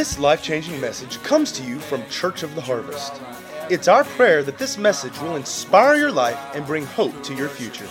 [0.00, 3.20] This life changing message comes to you from Church of the Harvest.
[3.68, 7.50] It's our prayer that this message will inspire your life and bring hope to your
[7.50, 7.86] future.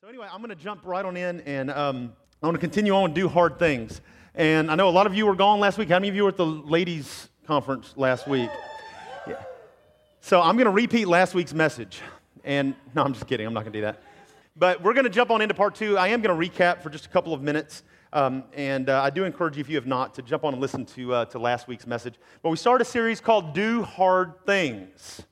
[0.00, 2.92] So, anyway, I'm going to jump right on in and um, I want to continue
[2.92, 4.00] on and do hard things.
[4.34, 5.90] And I know a lot of you were gone last week.
[5.90, 8.50] How many of you were at the ladies' conference last week?
[9.28, 9.40] Yeah.
[10.22, 12.00] So, I'm going to repeat last week's message.
[12.42, 13.46] And no, I'm just kidding.
[13.46, 14.02] I'm not going to do that.
[14.54, 15.96] But we're going to jump on into part two.
[15.96, 17.84] I am going to recap for just a couple of minutes.
[18.12, 20.60] Um, and uh, I do encourage you, if you have not, to jump on and
[20.60, 22.16] listen to, uh, to last week's message.
[22.42, 25.22] But we started a series called Do Hard Things.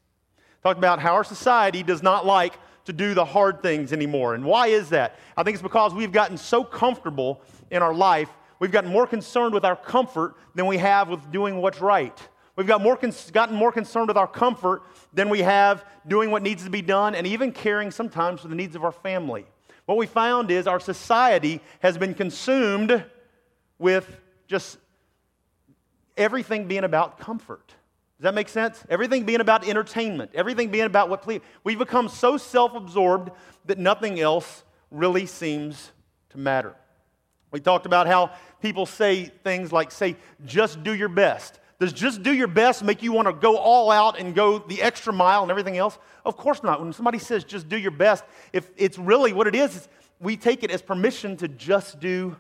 [0.63, 2.55] Talked about how our society does not like
[2.87, 4.35] to do the hard things anymore.
[4.35, 5.19] And why is that?
[5.37, 9.53] I think it's because we've gotten so comfortable in our life, we've gotten more concerned
[9.53, 12.19] with our comfort than we have with doing what's right.
[12.61, 12.99] We've got more
[13.33, 14.83] gotten more concerned with our comfort
[15.15, 18.55] than we have doing what needs to be done and even caring sometimes for the
[18.55, 19.47] needs of our family.
[19.87, 23.03] What we found is our society has been consumed
[23.79, 24.15] with
[24.47, 24.77] just
[26.19, 27.67] everything being about comfort.
[28.19, 28.85] Does that make sense?
[28.91, 31.41] Everything being about entertainment, everything being about what please.
[31.65, 33.31] We've become so self absorbed
[33.65, 35.93] that nothing else really seems
[36.29, 36.77] to matter.
[37.53, 41.59] We talked about how people say things like, say, just do your best.
[41.81, 44.83] Does just do your best make you want to go all out and go the
[44.83, 45.99] extra mile and everything else?
[46.27, 46.79] Of course not.
[46.79, 48.23] When somebody says just do your best,
[48.53, 49.89] if it's really what it is,
[50.21, 52.37] we take it as permission to just do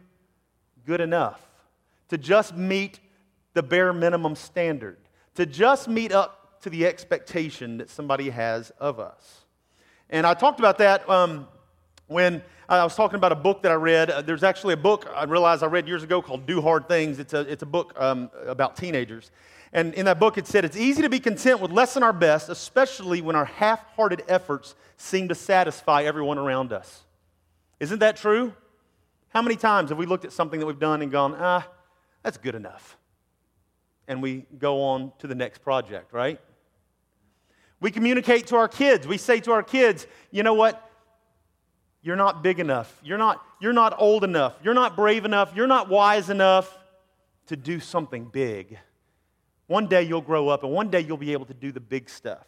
[0.87, 1.41] good enough,
[2.11, 3.01] to just meet
[3.55, 4.99] the bare minimum standard,
[5.37, 9.47] to just meet up to the expectation that somebody has of us.
[10.11, 11.49] And I talked about that um,
[12.11, 14.11] when I was talking about a book that I read.
[14.11, 17.21] Uh, there's actually a book I realized I read years ago called Do Hard Things.
[17.21, 19.31] It's a, it's a book um, about teenagers.
[19.73, 22.13] And in that book, it said, It's easy to be content with less than our
[22.13, 27.05] best, especially when our half hearted efforts seem to satisfy everyone around us.
[27.79, 28.55] Isn't that true?
[29.29, 31.65] How many times have we looked at something that we've done and gone, ah,
[32.25, 32.99] that's good enough?
[34.09, 36.41] And we go on to the next project, right?
[37.79, 39.07] We communicate to our kids.
[39.07, 40.90] We say to our kids, you know what?
[42.03, 42.99] You're not big enough.
[43.03, 44.55] You're not, you're not old enough.
[44.63, 45.53] You're not brave enough.
[45.55, 46.79] You're not wise enough
[47.47, 48.79] to do something big.
[49.67, 52.09] One day you'll grow up and one day you'll be able to do the big
[52.09, 52.47] stuff.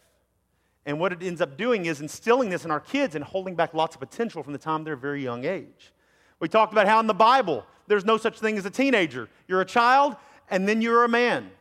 [0.85, 3.73] And what it ends up doing is instilling this in our kids and holding back
[3.73, 5.93] lots of potential from the time they're very young age.
[6.39, 9.29] We talked about how in the Bible there's no such thing as a teenager.
[9.47, 10.15] You're a child
[10.49, 11.51] and then you're a man.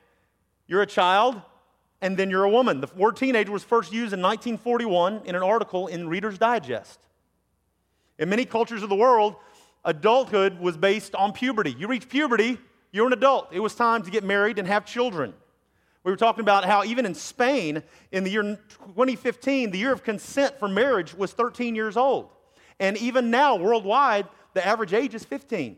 [0.67, 1.41] You're a child
[2.01, 2.81] and then you're a woman.
[2.81, 6.99] The word teenager was first used in 1941 in an article in Reader's Digest.
[8.23, 9.35] In many cultures of the world,
[9.85, 11.75] adulthood was based on puberty.
[11.77, 12.57] You reach puberty,
[12.93, 13.49] you're an adult.
[13.51, 15.35] It was time to get married and have children.
[16.05, 20.05] We were talking about how even in Spain, in the year 2015, the year of
[20.05, 22.29] consent for marriage was 13 years old.
[22.79, 25.77] And even now, worldwide, the average age is 15.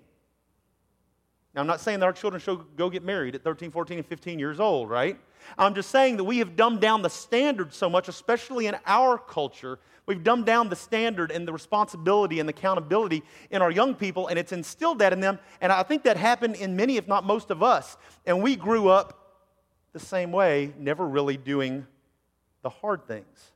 [1.54, 4.06] Now, I'm not saying that our children should go get married at 13, 14, and
[4.06, 5.18] 15 years old, right?
[5.56, 9.18] I'm just saying that we have dumbed down the standard so much, especially in our
[9.18, 13.94] culture, We've dumbed down the standard and the responsibility and the accountability in our young
[13.94, 15.38] people, and it's instilled that in them.
[15.60, 17.96] And I think that happened in many, if not most of us.
[18.26, 19.38] And we grew up
[19.92, 21.86] the same way, never really doing
[22.62, 23.52] the hard things.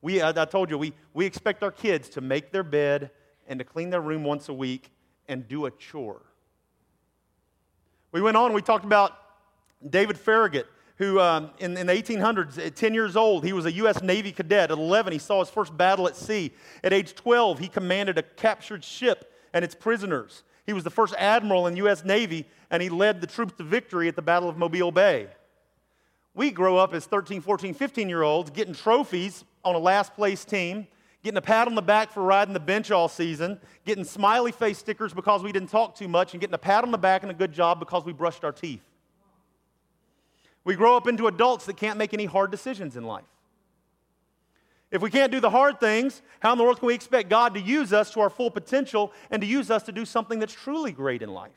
[0.00, 3.10] We, I told you, we, we expect our kids to make their bed
[3.46, 4.90] and to clean their room once a week
[5.26, 6.22] and do a chore.
[8.12, 9.12] We went on, we talked about
[9.88, 10.66] David Farragut
[10.98, 14.02] who um, in, in, the 1800s, at 10 years old, he was a U.S.
[14.02, 14.72] Navy cadet.
[14.72, 16.52] At 11, he saw his first battle at sea.
[16.82, 20.42] At age 12, he commanded a captured ship and its prisoners.
[20.66, 22.04] He was the first admiral in the U.S.
[22.04, 25.28] Navy, and he led the troops to victory at the Battle of Mobile Bay.
[26.34, 30.44] We grow up as 13, 14, 15 year olds getting trophies on a last place
[30.44, 30.88] team,
[31.22, 34.78] getting a pat on the back for riding the bench all season, getting smiley face
[34.78, 37.30] stickers because we didn't talk too much, and getting a pat on the back and
[37.30, 38.82] a good job because we brushed our teeth.
[40.64, 43.24] We grow up into adults that can't make any hard decisions in life.
[44.90, 47.54] If we can't do the hard things, how in the world can we expect God
[47.54, 50.54] to use us to our full potential and to use us to do something that's
[50.54, 51.52] truly great in life?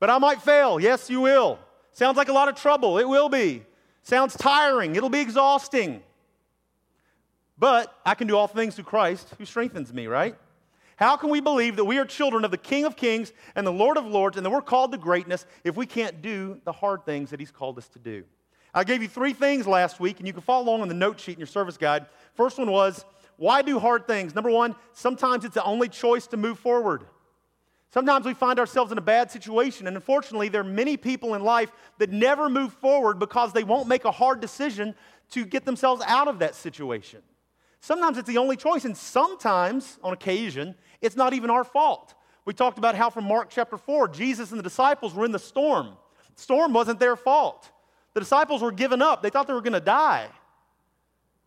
[0.00, 0.80] But I might fail.
[0.80, 1.58] Yes, you will.
[1.92, 2.98] Sounds like a lot of trouble.
[2.98, 3.64] It will be.
[4.02, 4.96] Sounds tiring.
[4.96, 6.02] It'll be exhausting.
[7.60, 10.34] But I can do all things through Christ who strengthens me, right?
[10.96, 13.72] How can we believe that we are children of the King of Kings and the
[13.72, 17.04] Lord of Lords and that we're called to greatness if we can't do the hard
[17.04, 18.24] things that He's called us to do?
[18.72, 21.20] I gave you three things last week, and you can follow along on the note
[21.20, 22.06] sheet in your service guide.
[22.34, 23.04] First one was,
[23.36, 24.34] why do hard things?
[24.34, 27.04] Number one, sometimes it's the only choice to move forward.
[27.92, 31.42] Sometimes we find ourselves in a bad situation, and unfortunately, there are many people in
[31.42, 34.94] life that never move forward because they won't make a hard decision
[35.30, 37.20] to get themselves out of that situation.
[37.80, 42.14] Sometimes it's the only choice, and sometimes, on occasion, it's not even our fault.
[42.44, 45.38] We talked about how from Mark chapter 4, Jesus and the disciples were in the
[45.38, 45.96] storm.
[46.36, 47.70] The storm wasn't their fault.
[48.12, 50.28] The disciples were given up, they thought they were going to die.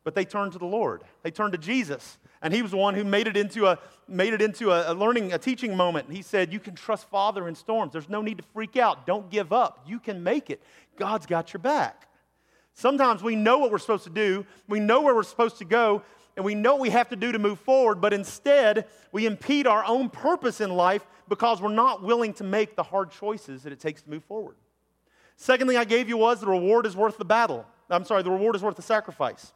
[0.03, 2.17] But they turned to the Lord, they turned to Jesus.
[2.41, 4.93] And he was the one who made it into a, made it into a, a
[4.93, 6.11] learning, a teaching moment.
[6.11, 7.93] He said, You can trust Father in storms.
[7.93, 9.07] There's no need to freak out.
[9.07, 9.85] Don't give up.
[9.87, 10.61] You can make it.
[10.97, 12.09] God's got your back.
[12.73, 16.01] Sometimes we know what we're supposed to do, we know where we're supposed to go,
[16.35, 19.85] and we know we have to do to move forward, but instead we impede our
[19.85, 23.79] own purpose in life because we're not willing to make the hard choices that it
[23.79, 24.55] takes to move forward.
[25.35, 27.65] Second thing I gave you was the reward is worth the battle.
[27.89, 29.53] I'm sorry, the reward is worth the sacrifice.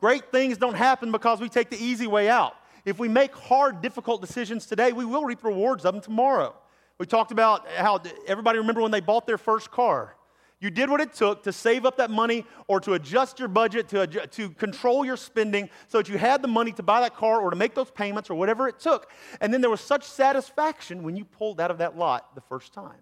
[0.00, 2.54] Great things don't happen because we take the easy way out.
[2.84, 6.54] If we make hard, difficult decisions today, we will reap rewards of them tomorrow.
[6.98, 10.14] We talked about how everybody remember when they bought their first car.
[10.58, 13.88] You did what it took to save up that money or to adjust your budget,
[13.88, 17.14] to, adjust, to control your spending so that you had the money to buy that
[17.14, 19.10] car or to make those payments or whatever it took.
[19.42, 22.72] And then there was such satisfaction when you pulled out of that lot the first
[22.72, 23.00] time.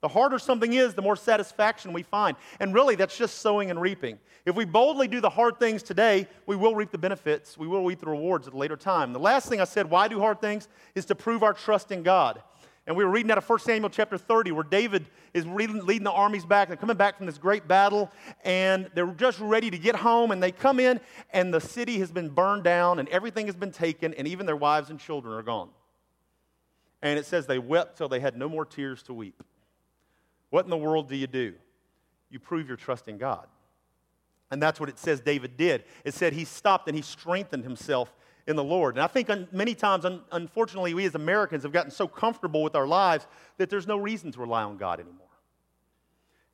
[0.00, 2.36] The harder something is, the more satisfaction we find.
[2.60, 4.18] And really, that's just sowing and reaping.
[4.46, 7.58] If we boldly do the hard things today, we will reap the benefits.
[7.58, 9.12] We will reap the rewards at a later time.
[9.12, 12.04] The last thing I said, why do hard things, is to prove our trust in
[12.04, 12.42] God.
[12.88, 15.04] And we were reading out of 1 Samuel chapter 30, where David
[15.34, 16.68] is leading, leading the armies back.
[16.68, 18.10] They're coming back from this great battle,
[18.44, 20.30] and they're just ready to get home.
[20.30, 20.98] And they come in,
[21.34, 24.56] and the city has been burned down, and everything has been taken, and even their
[24.56, 25.68] wives and children are gone.
[27.02, 29.42] And it says they wept till they had no more tears to weep.
[30.48, 31.52] What in the world do you do?
[32.30, 33.48] You prove your trust in God.
[34.50, 35.84] And that's what it says David did.
[36.06, 38.10] It said he stopped and he strengthened himself
[38.48, 38.96] in the Lord.
[38.96, 42.86] And I think many times, unfortunately, we as Americans have gotten so comfortable with our
[42.86, 43.28] lives
[43.58, 45.27] that there's no reason to rely on God anymore.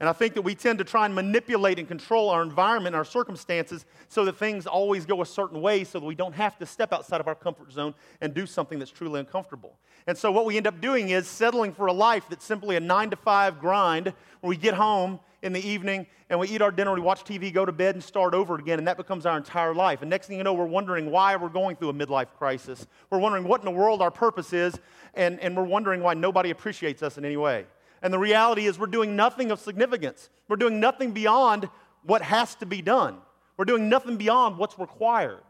[0.04, 3.06] And I think that we tend to try and manipulate and control our environment, our
[3.06, 6.66] circumstances, so that things always go a certain way so that we don't have to
[6.66, 9.78] step outside of our comfort zone and do something that's truly uncomfortable.
[10.06, 12.80] And so what we end up doing is settling for a life that's simply a
[12.80, 14.12] nine to five grind
[14.42, 17.50] where we get home in the evening and we eat our dinner, we watch TV,
[17.50, 20.02] go to bed, and start over again, and that becomes our entire life.
[20.02, 22.86] And next thing you know, we're wondering why we're going through a midlife crisis.
[23.08, 24.78] We're wondering what in the world our purpose is,
[25.14, 27.64] and, and we're wondering why nobody appreciates us in any way.
[28.04, 30.28] And the reality is, we're doing nothing of significance.
[30.46, 31.70] We're doing nothing beyond
[32.02, 33.16] what has to be done.
[33.56, 35.42] We're doing nothing beyond what's required.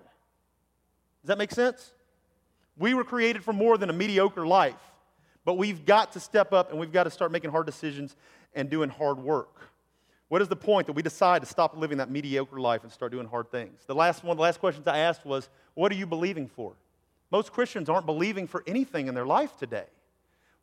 [1.23, 1.91] Does that make sense?
[2.79, 4.81] We were created for more than a mediocre life,
[5.45, 8.15] but we've got to step up and we've got to start making hard decisions
[8.55, 9.71] and doing hard work.
[10.29, 13.11] What is the point that we decide to stop living that mediocre life and start
[13.11, 13.81] doing hard things?
[13.87, 16.75] The last one, the last questions I asked was, What are you believing for?
[17.33, 19.87] Most Christians aren't believing for anything in their life today.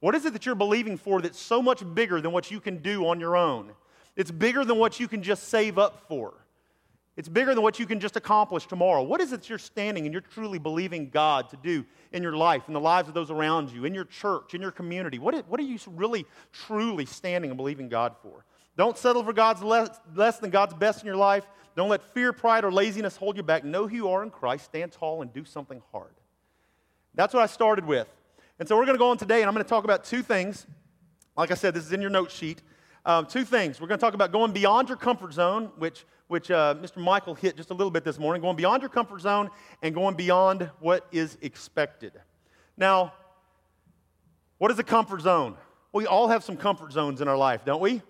[0.01, 2.77] What is it that you're believing for that's so much bigger than what you can
[2.80, 3.71] do on your own?
[4.15, 6.33] It's bigger than what you can just save up for.
[7.18, 9.03] It's bigger than what you can just accomplish tomorrow.
[9.03, 12.63] What is it you're standing and you're truly believing God to do in your life,
[12.68, 15.19] in the lives of those around you, in your church, in your community?
[15.19, 18.45] What, is, what are you really, truly standing and believing God for?
[18.77, 21.45] Don't settle for God's less, less than God's best in your life.
[21.75, 23.63] Don't let fear, pride, or laziness hold you back.
[23.63, 24.65] Know who you are in Christ.
[24.65, 26.13] Stand tall and do something hard.
[27.13, 28.07] That's what I started with.
[28.62, 30.22] And so we're going to go on today, and I'm going to talk about two
[30.22, 30.68] things.
[31.36, 32.62] Like I said, this is in your note sheet.
[33.08, 33.81] Um, two things.
[33.81, 36.98] We're going to talk about going beyond your comfort zone, which, which uh, Mr.
[36.98, 39.50] Michael hit just a little bit this morning, going beyond your comfort zone
[39.82, 42.22] and going beyond what is expected.
[42.77, 43.13] Now,
[44.60, 45.58] what is a comfort zone?
[45.91, 48.03] We all have some comfort zones in our life, don't we?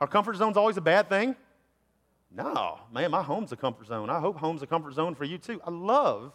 [0.00, 1.36] Our comfort zone's always a bad thing?
[2.34, 4.08] No, man, my home's a comfort zone.
[4.08, 5.60] I hope home's a comfort zone for you too.
[5.62, 6.32] I love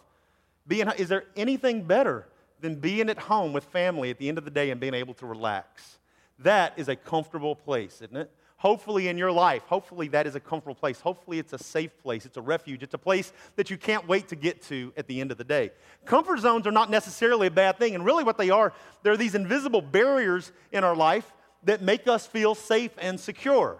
[0.68, 0.88] being.
[1.00, 2.28] Is there anything better
[2.62, 5.14] than being at home with family at the end of the day and being able
[5.16, 6.00] to relax.
[6.40, 8.32] That is a comfortable place, isn't it?
[8.58, 11.00] Hopefully, in your life, hopefully that is a comfortable place.
[11.00, 12.26] Hopefully, it's a safe place.
[12.26, 12.84] It's a refuge.
[12.84, 15.46] It's a place that you can't wait to get to at the end of the
[15.46, 15.72] day.
[16.04, 17.96] Comfort zones are not necessarily a bad thing.
[17.96, 21.32] And really, what they are, they're these invisible barriers in our life
[21.64, 23.78] that make us feel safe and secure.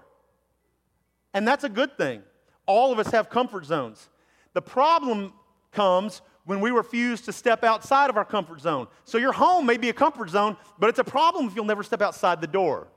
[1.34, 2.24] And that's a good thing.
[2.66, 4.10] All of us have comfort zones.
[4.54, 5.34] The problem
[5.74, 8.88] comes when we refuse to step outside of our comfort zone.
[9.06, 11.84] So your home may be a comfort zone, but it's a problem if you'll never
[11.84, 12.88] step outside the door,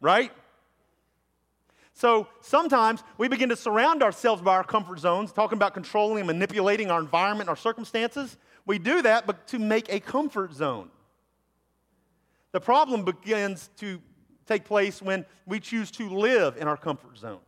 [0.00, 0.32] right?
[1.92, 6.26] So sometimes we begin to surround ourselves by our comfort zones, talking about controlling and
[6.26, 8.38] manipulating our environment, our circumstances.
[8.64, 10.88] We do that but to make a comfort zone.
[12.52, 14.00] The problem begins to
[14.46, 17.40] take place when we choose to live in our comfort zone.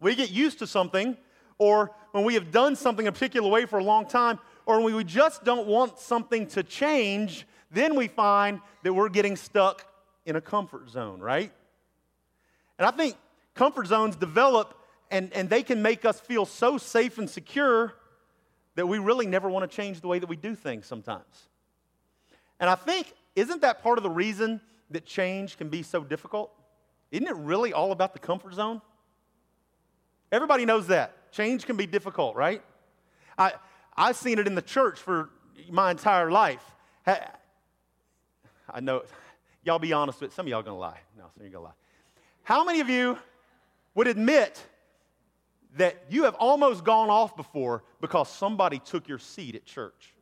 [0.00, 1.16] We get used to something,
[1.56, 4.94] or when we have done something a particular way for a long time, or when
[4.94, 9.86] we just don't want something to change, then we find that we're getting stuck
[10.26, 11.52] in a comfort zone, right?
[12.78, 13.16] And I think
[13.54, 14.78] comfort zones develop
[15.10, 17.94] and, and they can make us feel so safe and secure
[18.74, 21.48] that we really never want to change the way that we do things sometimes.
[22.58, 26.50] And I think, isn't that part of the reason that change can be so difficult?
[27.10, 28.82] Isn't it really all about the comfort zone?
[30.32, 31.32] Everybody knows that.
[31.32, 32.62] Change can be difficult, right?
[33.38, 33.52] I,
[33.96, 35.30] I've seen it in the church for
[35.70, 36.64] my entire life.
[37.06, 39.04] I know,
[39.64, 40.98] y'all be honest with Some of y'all gonna lie.
[41.16, 41.72] No, some of you gonna lie.
[42.42, 43.18] How many of you
[43.94, 44.62] would admit
[45.76, 50.14] that you have almost gone off before because somebody took your seat at church?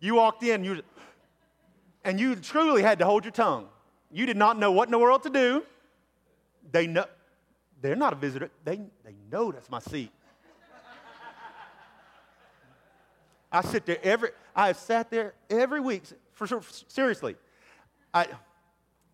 [0.00, 0.82] You walked in, you,
[2.04, 3.68] and you truly had to hold your tongue.
[4.10, 5.64] You did not know what in the world to do.
[6.70, 7.04] They know,
[7.80, 8.50] they're not a visitor.
[8.64, 10.10] They, they know that's my seat.
[13.50, 16.02] I sit there every, I have sat there every week.
[16.32, 16.46] For
[16.88, 17.36] seriously.
[18.14, 18.26] I,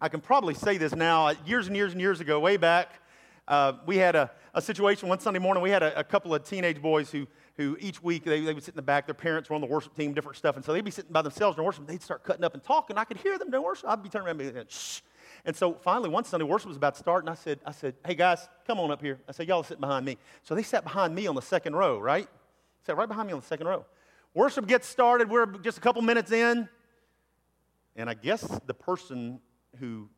[0.01, 1.33] I can probably say this now.
[1.47, 3.01] Years and years and years ago, way back,
[3.49, 5.63] uh, we had a, a situation one Sunday morning.
[5.63, 7.27] We had a, a couple of teenage boys who,
[7.57, 9.07] who each week they, they would sit in the back.
[9.07, 10.57] Their parents were on the worship team, different stuff.
[10.57, 11.87] And so they'd be sitting by themselves during worship.
[11.87, 12.99] They'd start cutting up and talking.
[12.99, 13.89] I could hear them during worship.
[13.89, 15.01] I'd be turning around and be shh.
[15.47, 17.95] And so finally, one Sunday, worship was about to start, and I said, I said,
[18.07, 19.21] hey guys, come on up here.
[19.29, 20.17] I said, y'all sit behind me.
[20.43, 22.29] So they sat behind me on the second row, right?
[22.87, 23.85] Sat right behind me on the second row.
[24.35, 25.31] Worship gets started.
[25.31, 26.69] We're just a couple minutes in.
[27.95, 29.41] And I guess the person
[29.79, 30.09] who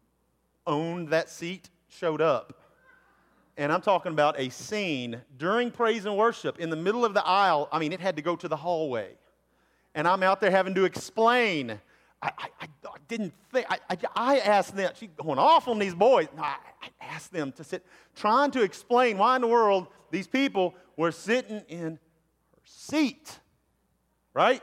[0.66, 2.62] owned that seat showed up.
[3.58, 7.26] And I'm talking about a scene during praise and worship in the middle of the
[7.26, 7.68] aisle.
[7.70, 9.16] I mean, it had to go to the hallway.
[9.94, 11.78] And I'm out there having to explain.
[12.22, 13.78] I, I, I didn't think, I,
[14.14, 16.28] I, asked them, she's going off on these boys.
[16.38, 20.74] I, I asked them to sit, trying to explain why in the world these people
[20.96, 23.38] were sitting in her seat
[24.36, 24.62] right?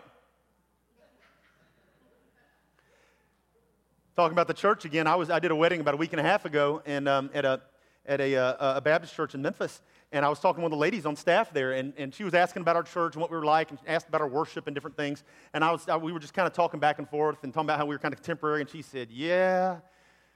[4.15, 6.20] Talking about the church again, I, was, I did a wedding about a week and
[6.20, 7.60] a half ago and, um, at, a,
[8.06, 9.82] at a, uh, a Baptist church in Memphis.
[10.12, 12.62] And I was talking with the ladies on staff there, and, and she was asking
[12.62, 14.96] about our church and what we were like, and asked about our worship and different
[14.96, 15.24] things.
[15.56, 17.65] And I was, I, we were just kind of talking back and forth and talking
[17.65, 18.62] about how we were kind of contemporary.
[18.62, 19.77] And she said, Yeah,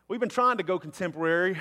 [0.08, 1.60] we've been trying to go contemporary.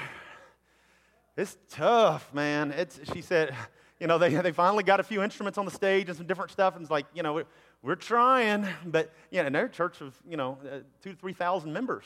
[1.36, 2.72] It's tough, man.
[2.72, 3.54] It's, she said,
[4.00, 6.50] you know, they, they finally got a few instruments on the stage and some different
[6.50, 6.74] stuff.
[6.74, 7.42] And it's like, you know,
[7.82, 11.72] we're trying, but know, and their church of you know uh, two to three thousand
[11.72, 12.04] members,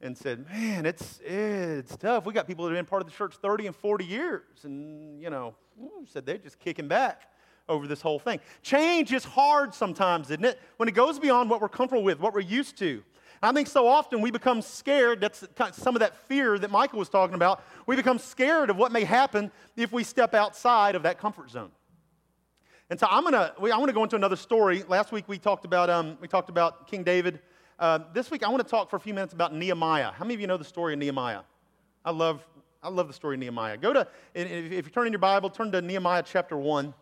[0.00, 2.26] and said, man, it's it's tough.
[2.26, 5.20] We got people that have been part of the church thirty and forty years, and
[5.20, 5.54] you know,
[6.06, 7.22] said they're just kicking back
[7.68, 8.40] over this whole thing.
[8.62, 10.60] Change is hard sometimes, isn't it?
[10.76, 13.02] When it goes beyond what we're comfortable with, what we're used to.
[13.42, 15.20] I think so often we become scared.
[15.20, 17.62] That's some of that fear that Michael was talking about.
[17.86, 21.70] We become scared of what may happen if we step outside of that comfort zone.
[22.88, 24.84] And so I'm gonna, I want to go into another story.
[24.86, 27.40] Last week we talked about, um, we talked about King David.
[27.80, 30.12] Uh, this week I want to talk for a few minutes about Nehemiah.
[30.12, 31.40] How many of you know the story of Nehemiah?
[32.04, 32.46] I love,
[32.84, 33.76] I love the story of Nehemiah.
[33.76, 36.94] Go to, if you turn in your Bible, turn to Nehemiah chapter 1.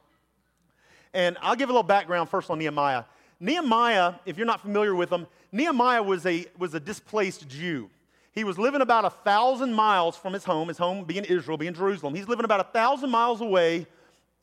[1.13, 3.05] And I'll give a little background first on Nehemiah.
[3.39, 7.91] Nehemiah, if you're not familiar with him, Nehemiah was a, was a displaced Jew.
[8.33, 11.75] He was living about a thousand miles from his home, his home being Israel, being
[11.75, 12.15] Jerusalem.
[12.15, 13.87] He's living about a thousand miles away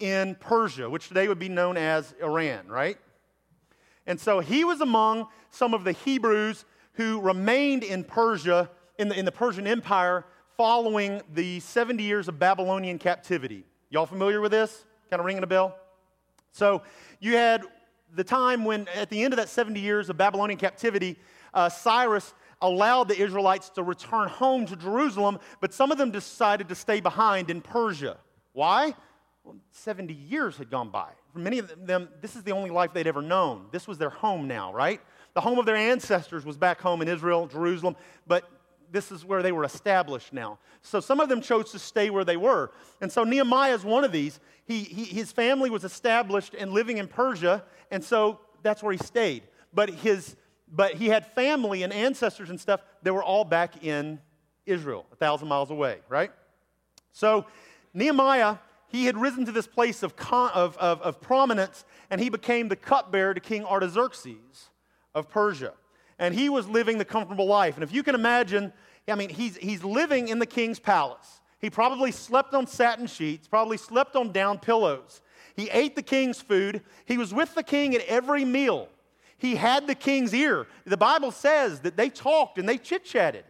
[0.02, 2.98] in Persia, which today would be known as Iran, right?
[4.08, 9.18] And so he was among some of the Hebrews who remained in Persia, in the,
[9.18, 10.26] in the Persian Empire,
[10.58, 13.64] following the 70 years of Babylonian captivity.
[13.90, 14.86] Y'all familiar with this?
[15.10, 15.78] Kind of ringing a bell?
[16.52, 16.82] So
[17.20, 17.64] you had
[18.14, 21.18] the time when, at the end of that 70 years of Babylonian captivity,
[21.54, 26.70] uh, Cyrus allowed the Israelites to return home to Jerusalem, but some of them decided
[26.70, 28.18] to stay behind in Persia.
[28.54, 28.94] Why?
[29.44, 31.10] Well, 70 years had gone by.
[31.34, 33.66] For many of them, this is the only life they'd ever known.
[33.72, 35.02] This was their home now, right?
[35.34, 37.96] The home of their ancestors was back home in Israel, Jerusalem,
[38.28, 38.50] but
[38.92, 40.60] this is where they were established now.
[40.82, 42.72] So some of them chose to stay where they were.
[43.00, 44.40] And so Nehemiah is one of these.
[44.66, 48.98] He, he, his family was established and living in Persia, and so that's where he
[48.98, 49.44] stayed.
[49.74, 50.36] But, his,
[50.70, 54.20] but he had family and ancestors and stuff that were all back in
[54.66, 56.32] Israel, a thousand miles away, right?
[57.14, 57.46] So
[57.94, 58.58] Nehemiah
[58.92, 62.76] he had risen to this place of, of, of, of prominence, and he became the
[62.76, 64.70] cupbearer to King Artaxerxes
[65.16, 65.74] of Persia.
[66.20, 67.76] And he was living the comfortable life.
[67.76, 68.74] And if you can imagine,
[69.08, 71.40] I mean, he's, he's living in the king's palace.
[71.60, 75.22] He probably slept on satin sheets, probably slept on down pillows.
[75.56, 76.82] He ate the king's food.
[77.06, 78.90] He was with the king at every meal.
[79.38, 80.68] He had the king's ear.
[80.86, 83.46] The Bible says that they talked and they chit chatted.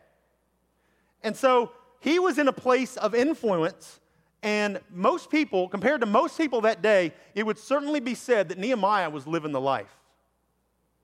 [1.23, 3.99] And so he was in a place of influence
[4.43, 8.57] and most people, compared to most people that day, it would certainly be said that
[8.57, 9.95] Nehemiah was living the life.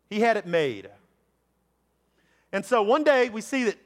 [0.10, 0.89] He had it made.
[2.51, 3.77] And so one day we see that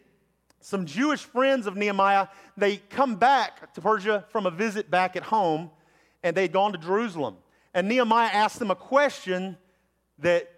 [0.61, 5.23] some Jewish friends of Nehemiah, they come back to Persia from a visit back at
[5.23, 5.71] home,
[6.23, 7.35] and they'd gone to Jerusalem.
[7.73, 9.57] And Nehemiah asked them a question
[10.19, 10.49] that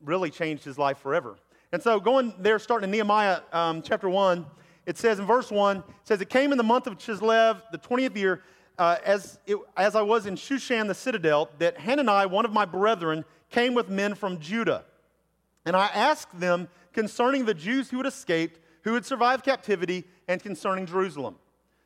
[0.00, 1.36] really changed his life forever.
[1.72, 4.46] And so, going there, starting in Nehemiah um, chapter 1,
[4.90, 7.78] it says in verse 1, it says, It came in the month of Chislev, the
[7.78, 8.42] 20th year,
[8.76, 12.64] uh, as, it, as I was in Shushan the citadel, that Hanani, one of my
[12.64, 14.84] brethren, came with men from Judah.
[15.64, 20.42] And I asked them concerning the Jews who had escaped, who had survived captivity, and
[20.42, 21.36] concerning Jerusalem.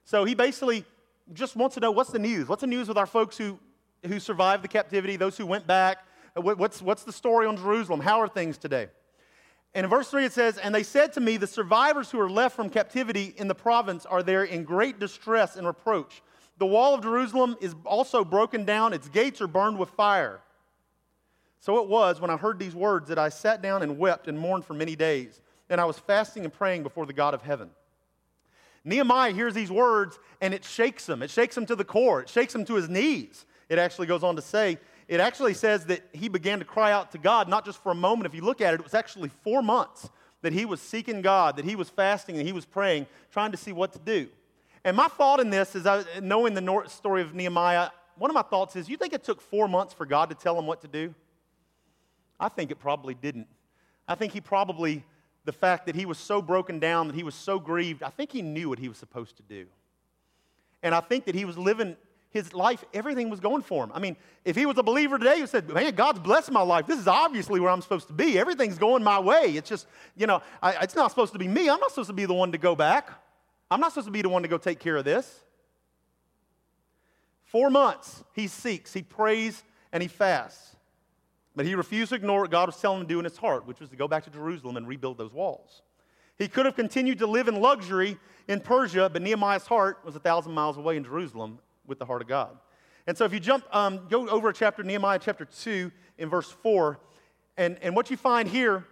[0.05, 0.87] So he basically
[1.35, 2.49] just wants to know what's the news?
[2.49, 3.59] What's the news with our folks who,
[4.07, 5.99] who survived the captivity, those who went back?
[6.37, 8.01] What's, what's the story on Jerusalem?
[8.01, 8.89] How are things today?
[9.75, 12.31] And in verse 3 it says, And they said to me, The survivors who are
[12.31, 16.23] left from captivity in the province are there in great distress and reproach.
[16.59, 20.41] The wall of Jerusalem is also broken down, its gates are burned with fire.
[21.59, 24.39] So it was when I heard these words that I sat down and wept and
[24.39, 25.41] mourned for many days.
[25.71, 27.71] And I was fasting and praying before the God of heaven.
[28.85, 31.23] Nehemiah hears these words and it shakes him.
[31.23, 32.21] It shakes him to the core.
[32.21, 33.47] It shakes him to his knees.
[33.71, 37.13] It actually goes on to say, it actually says that he began to cry out
[37.13, 38.27] to God, not just for a moment.
[38.27, 40.09] If you look at it, it was actually four months
[40.43, 43.57] that he was seeking God, that he was fasting and he was praying, trying to
[43.57, 44.29] see what to do.
[44.85, 48.43] And my thought in this is, I, knowing the story of Nehemiah, one of my
[48.43, 50.89] thoughts is, you think it took four months for God to tell him what to
[50.89, 51.15] do?
[52.39, 53.47] I think it probably didn't.
[54.07, 55.03] I think he probably,
[55.45, 58.31] the fact that he was so broken down, that he was so grieved, I think
[58.31, 59.67] he knew what he was supposed to do.
[60.83, 61.97] And I think that he was living
[62.35, 63.93] his life, everything was going for him.
[63.95, 66.85] I mean, if he was a believer today who said, Man, God's blessed my life,
[66.85, 68.37] this is obviously where I'm supposed to be.
[68.37, 69.53] Everything's going my way.
[69.55, 69.87] It's just,
[70.17, 71.71] you know, I, it's not supposed to be me.
[71.71, 73.09] I'm not supposed to be the one to go back.
[73.71, 75.45] I'm not supposed to be the one to go take care of this.
[77.45, 79.63] Four months he seeks, he prays,
[79.93, 80.75] and he fasts.
[81.55, 83.65] But he refused to ignore what God was telling him to do in his heart,
[83.65, 85.83] which was to go back to Jerusalem and rebuild those walls.
[86.37, 90.19] He could have continued to live in luxury in Persia, but Nehemiah's heart was a
[90.19, 92.57] thousand miles away in Jerusalem with the heart of God.
[93.07, 96.51] And so if you jump, um, go over a chapter, Nehemiah chapter 2, in verse
[96.51, 96.99] 4,
[97.57, 98.87] and, and what you find here,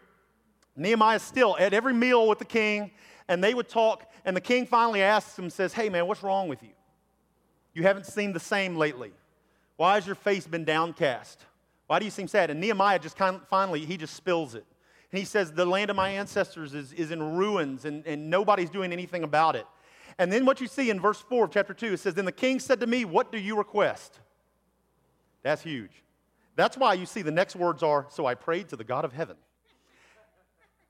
[0.76, 2.90] Nehemiah still at every meal with the king,
[3.28, 6.48] and they would talk, and the king finally asks him, says, Hey man, what's wrong
[6.48, 6.70] with you?
[7.74, 9.12] You haven't seemed the same lately.
[9.76, 11.44] Why has your face been downcast?
[11.86, 12.50] Why do you seem sad?
[12.50, 14.64] And Nehemiah just kind of, finally, he just spills it.
[15.10, 18.70] And he says, The land of my ancestors is, is in ruins, and, and nobody's
[18.70, 19.66] doing anything about it.
[20.18, 22.32] And then what you see in verse 4 of chapter 2, it says, Then the
[22.32, 24.18] king said to me, What do you request?
[25.42, 26.02] That's huge.
[26.54, 29.12] That's why you see the next words are, So I prayed to the God of
[29.12, 29.36] heaven.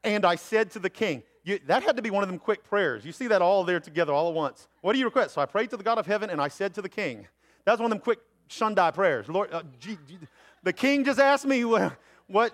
[0.04, 2.64] And I said to the king, you, that had to be one of them quick
[2.64, 3.04] prayers.
[3.04, 4.68] You see that all there together, all at once.
[4.80, 5.34] What do you request?
[5.34, 7.26] So I prayed to the God of heaven and I said to the king.
[7.64, 9.28] That's one of them quick shundai prayers.
[9.28, 10.18] Lord, uh, gee, gee,
[10.62, 12.52] the king just asked me what,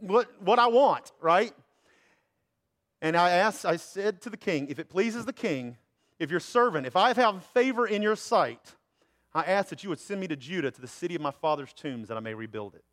[0.00, 1.52] what, what I want, right?
[3.00, 5.76] And I asked, I said to the king, if it pleases the king,
[6.18, 8.74] if your servant, if I have favor in your sight,
[9.34, 11.72] I ask that you would send me to Judah, to the city of my father's
[11.72, 12.84] tombs, that I may rebuild it.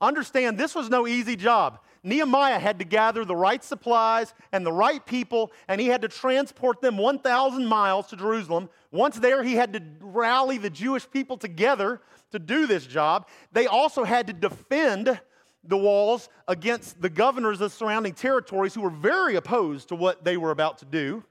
[0.00, 1.78] Understand, this was no easy job.
[2.02, 6.08] Nehemiah had to gather the right supplies and the right people, and he had to
[6.08, 8.68] transport them 1,000 miles to Jerusalem.
[8.90, 12.00] Once there, he had to rally the Jewish people together
[12.32, 13.28] to do this job.
[13.52, 15.20] They also had to defend
[15.62, 20.24] the walls against the governors of the surrounding territories who were very opposed to what
[20.24, 21.22] they were about to do.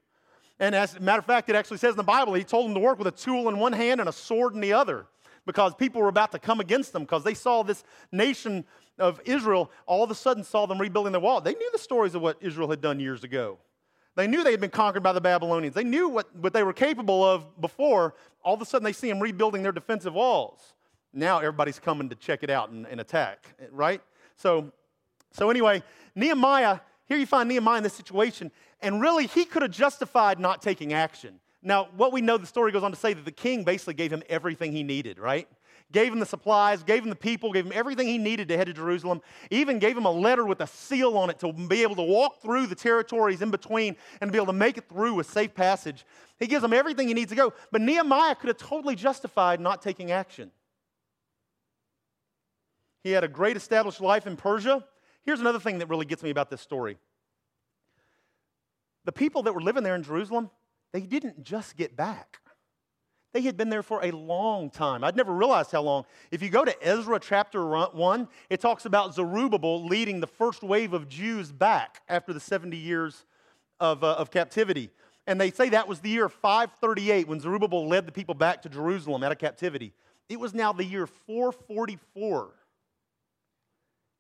[0.62, 2.76] And as a matter of fact, it actually says in the Bible, he told them
[2.76, 5.08] to work with a tool in one hand and a sword in the other
[5.48, 8.64] because people were about to come against them because they saw this nation
[9.00, 11.42] of Israel all of a sudden saw them rebuilding their wall.
[11.42, 13.58] They knew the stories of what Israel had done years ago.
[14.16, 15.74] They knew they had been conquered by the Babylonians.
[15.74, 18.14] They knew what, what they were capable of before.
[18.44, 20.76] All of a sudden, they see them rebuilding their defensive walls.
[21.12, 24.02] Now everybody's coming to check it out and, and attack, right?
[24.36, 24.72] So,
[25.32, 25.82] so anyway,
[26.14, 30.62] Nehemiah, here you find Nehemiah in this situation, and really he could have justified not
[30.62, 31.40] taking action.
[31.64, 34.12] Now, what we know, the story goes on to say that the king basically gave
[34.12, 35.48] him everything he needed, right?
[35.92, 38.68] Gave him the supplies, gave him the people, gave him everything he needed to head
[38.68, 41.96] to Jerusalem, even gave him a letter with a seal on it to be able
[41.98, 45.30] to walk through the territories in between and be able to make it through with
[45.30, 46.06] safe passage.
[46.40, 47.54] He gives him everything he needs to go.
[47.72, 50.52] But Nehemiah could have totally justified not taking action.
[53.04, 54.86] He had a great established life in Persia.
[55.24, 56.98] Here's another thing that really gets me about this story
[59.06, 60.50] the people that were living there in Jerusalem,
[60.94, 62.40] they didn't just get back.
[63.34, 65.04] They had been there for a long time.
[65.04, 66.06] I'd never realized how long.
[66.32, 70.92] If you go to Ezra chapter 1, it talks about Zerubbabel leading the first wave
[70.92, 73.26] of Jews back after the 70 years
[73.80, 74.90] of, uh, of captivity.
[75.28, 78.70] And they say that was the year 538 when Zerubbabel led the people back to
[78.70, 79.94] Jerusalem out of captivity.
[80.28, 82.52] It was now the year 444.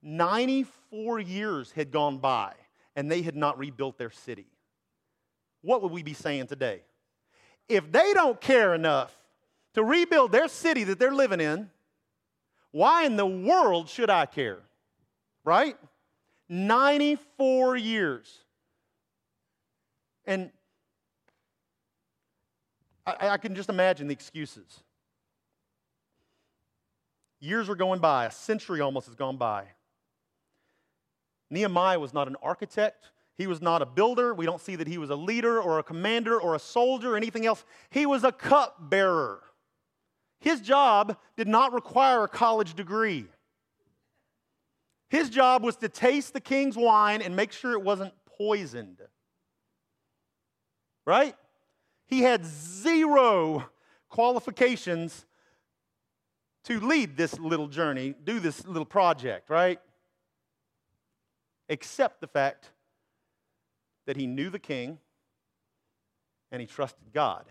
[0.03, 2.53] 94 years had gone by,
[2.95, 4.47] and they had not rebuilt their city
[5.61, 6.81] what would we be saying today?
[7.69, 9.15] If they don't care enough
[9.73, 11.69] to rebuild their city that they're living in,
[12.71, 14.59] why in the world should I care?
[15.43, 15.77] Right?
[16.49, 18.39] 94 years.
[20.25, 20.51] And
[23.05, 24.81] I, I can just imagine the excuses.
[27.39, 29.65] Years are going by, a century almost has gone by.
[31.49, 33.05] Nehemiah was not an architect.
[33.37, 34.33] He was not a builder.
[34.33, 37.17] We don't see that he was a leader or a commander or a soldier or
[37.17, 37.63] anything else.
[37.89, 39.41] He was a cupbearer.
[40.39, 43.27] His job did not require a college degree.
[45.09, 49.01] His job was to taste the king's wine and make sure it wasn't poisoned.
[51.05, 51.35] Right?
[52.07, 53.69] He had zero
[54.09, 55.25] qualifications
[56.65, 59.79] to lead this little journey, do this little project, right?
[61.69, 62.69] Except the fact
[64.05, 64.99] that he knew the king
[66.51, 67.45] and he trusted God.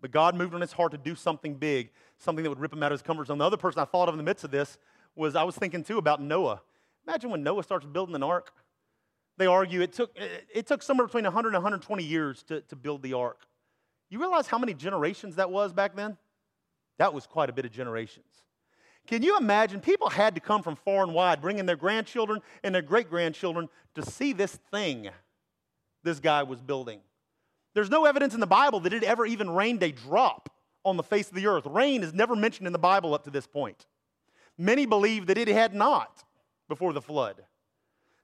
[0.00, 2.82] But God moved on his heart to do something big, something that would rip him
[2.82, 3.38] out of his comfort zone.
[3.38, 4.78] The other person I thought of in the midst of this
[5.16, 6.60] was I was thinking too about Noah.
[7.06, 8.52] Imagine when Noah starts building an ark.
[9.36, 13.02] They argue it took, it took somewhere between 100 and 120 years to, to build
[13.02, 13.46] the ark.
[14.10, 16.16] You realize how many generations that was back then?
[16.98, 18.26] That was quite a bit of generations.
[19.06, 19.80] Can you imagine?
[19.80, 23.68] People had to come from far and wide, bringing their grandchildren and their great grandchildren
[23.94, 25.10] to see this thing
[26.02, 27.00] this guy was building.
[27.74, 30.50] There's no evidence in the Bible that it ever even rained a drop
[30.84, 31.66] on the face of the earth.
[31.66, 33.86] Rain is never mentioned in the Bible up to this point.
[34.56, 36.22] Many believe that it had not
[36.68, 37.42] before the flood.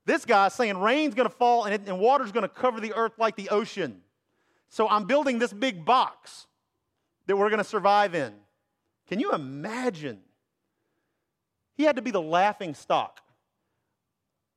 [0.06, 2.94] This guy's saying rain's going to fall and, it, and water's going to cover the
[2.94, 4.02] earth like the ocean.
[4.68, 6.46] So I'm building this big box
[7.26, 8.32] that we're going to survive in.
[9.08, 10.20] Can you imagine?
[11.80, 13.22] He had to be the laughing stock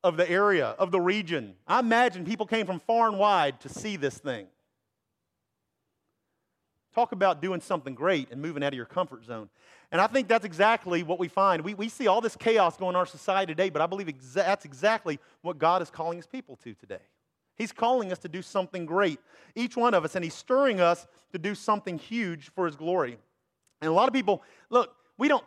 [0.03, 1.55] of the area, of the region.
[1.65, 4.47] I imagine people came from far and wide to see this thing.
[6.93, 9.47] Talk about doing something great and moving out of your comfort zone.
[9.89, 11.63] And I think that's exactly what we find.
[11.63, 14.07] We, we see all this chaos going on in our society today, but I believe
[14.07, 17.07] exa- that's exactly what God is calling his people to today.
[17.55, 19.21] He's calling us to do something great,
[19.55, 23.17] each one of us, and he's stirring us to do something huge for his glory.
[23.81, 25.45] And a lot of people, look, we don't,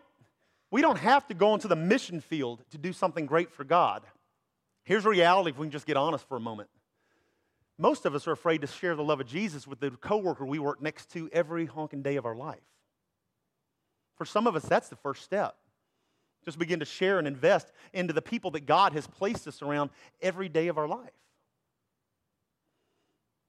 [0.70, 4.02] we don't have to go into the mission field to do something great for God.
[4.84, 6.68] Here's reality if we can just get honest for a moment.
[7.78, 10.58] Most of us are afraid to share the love of Jesus with the coworker we
[10.58, 12.60] work next to every honking day of our life.
[14.16, 15.56] For some of us, that's the first step.
[16.44, 19.90] Just begin to share and invest into the people that God has placed us around
[20.22, 21.10] every day of our life.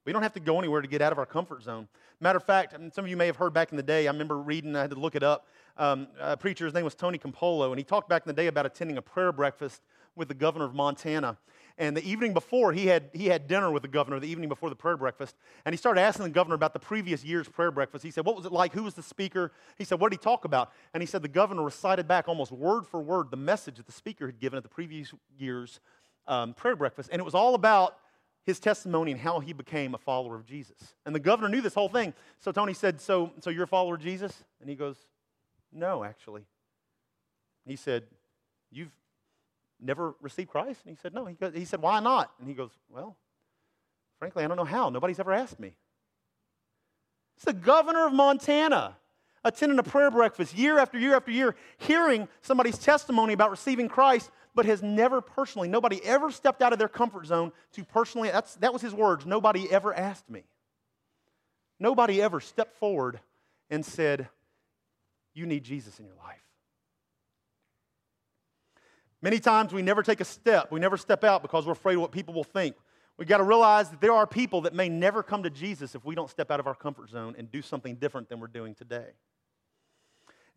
[0.08, 1.86] We don't have to go anywhere to get out of our comfort zone.
[2.18, 4.38] Matter of fact, some of you may have heard back in the day, I remember
[4.38, 5.46] reading, I had to look it up.
[5.76, 8.46] Um, a preacher, his name was Tony Campolo, and he talked back in the day
[8.46, 9.82] about attending a prayer breakfast
[10.16, 11.36] with the governor of Montana.
[11.76, 14.70] And the evening before, he had, he had dinner with the governor, the evening before
[14.70, 15.36] the prayer breakfast.
[15.66, 18.02] And he started asking the governor about the previous year's prayer breakfast.
[18.02, 18.72] He said, What was it like?
[18.72, 19.52] Who was the speaker?
[19.76, 20.72] He said, What did he talk about?
[20.94, 23.92] And he said, The governor recited back almost word for word the message that the
[23.92, 25.80] speaker had given at the previous year's
[26.26, 27.10] um, prayer breakfast.
[27.12, 27.98] And it was all about
[28.48, 30.94] his testimony and how he became a follower of Jesus.
[31.04, 32.14] And the governor knew this whole thing.
[32.40, 34.42] So Tony said, So, so you're a follower of Jesus?
[34.60, 34.96] And he goes,
[35.70, 36.46] No, actually.
[37.66, 38.04] He said,
[38.72, 38.90] You've
[39.78, 40.80] never received Christ?
[40.86, 41.26] And he said, No.
[41.26, 42.32] He, goes, he said, Why not?
[42.40, 43.16] And he goes, Well,
[44.18, 44.88] frankly, I don't know how.
[44.88, 45.74] Nobody's ever asked me.
[47.36, 48.96] It's the governor of Montana
[49.44, 54.30] attending a prayer breakfast year after year after year, hearing somebody's testimony about receiving Christ,
[54.58, 58.56] but has never personally, nobody ever stepped out of their comfort zone to personally, that's,
[58.56, 60.42] that was his words, nobody ever asked me.
[61.78, 63.20] Nobody ever stepped forward
[63.70, 64.28] and said,
[65.32, 66.42] You need Jesus in your life.
[69.22, 70.72] Many times we never take a step.
[70.72, 72.74] We never step out because we're afraid of what people will think.
[73.16, 76.04] We've got to realize that there are people that may never come to Jesus if
[76.04, 78.74] we don't step out of our comfort zone and do something different than we're doing
[78.74, 79.10] today.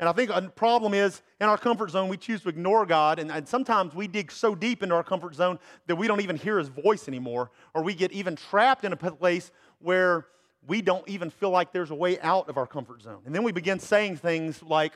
[0.02, 3.20] And I think a problem is in our comfort zone, we choose to ignore God.
[3.20, 6.38] And, and, sometimes we dig so deep into our comfort zone that we don't even
[6.38, 7.52] hear His voice anymore.
[7.76, 10.26] Or we get even trapped in a place where
[10.68, 13.22] we don't even feel like there's a way out of our comfort zone.
[13.28, 14.94] And then we begin saying things like,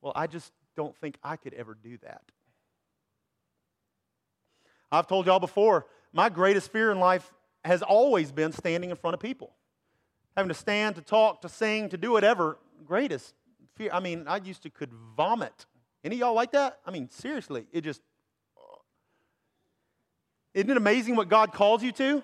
[0.00, 2.22] Well, I just don't think I could ever do that.
[4.90, 5.84] I've told y'all before,
[6.14, 7.34] my greatest fear in life
[7.66, 9.52] has always been standing in front of people.
[10.38, 12.56] Having to stand, to talk, to sing, to do whatever.
[12.86, 13.34] Greatest
[13.78, 13.90] fear.
[13.92, 15.66] I mean, I used to could vomit.
[16.04, 16.80] Any y'all like that?
[16.84, 18.02] I mean, seriously, it just.
[20.54, 22.22] Isn't it amazing what God calls you to?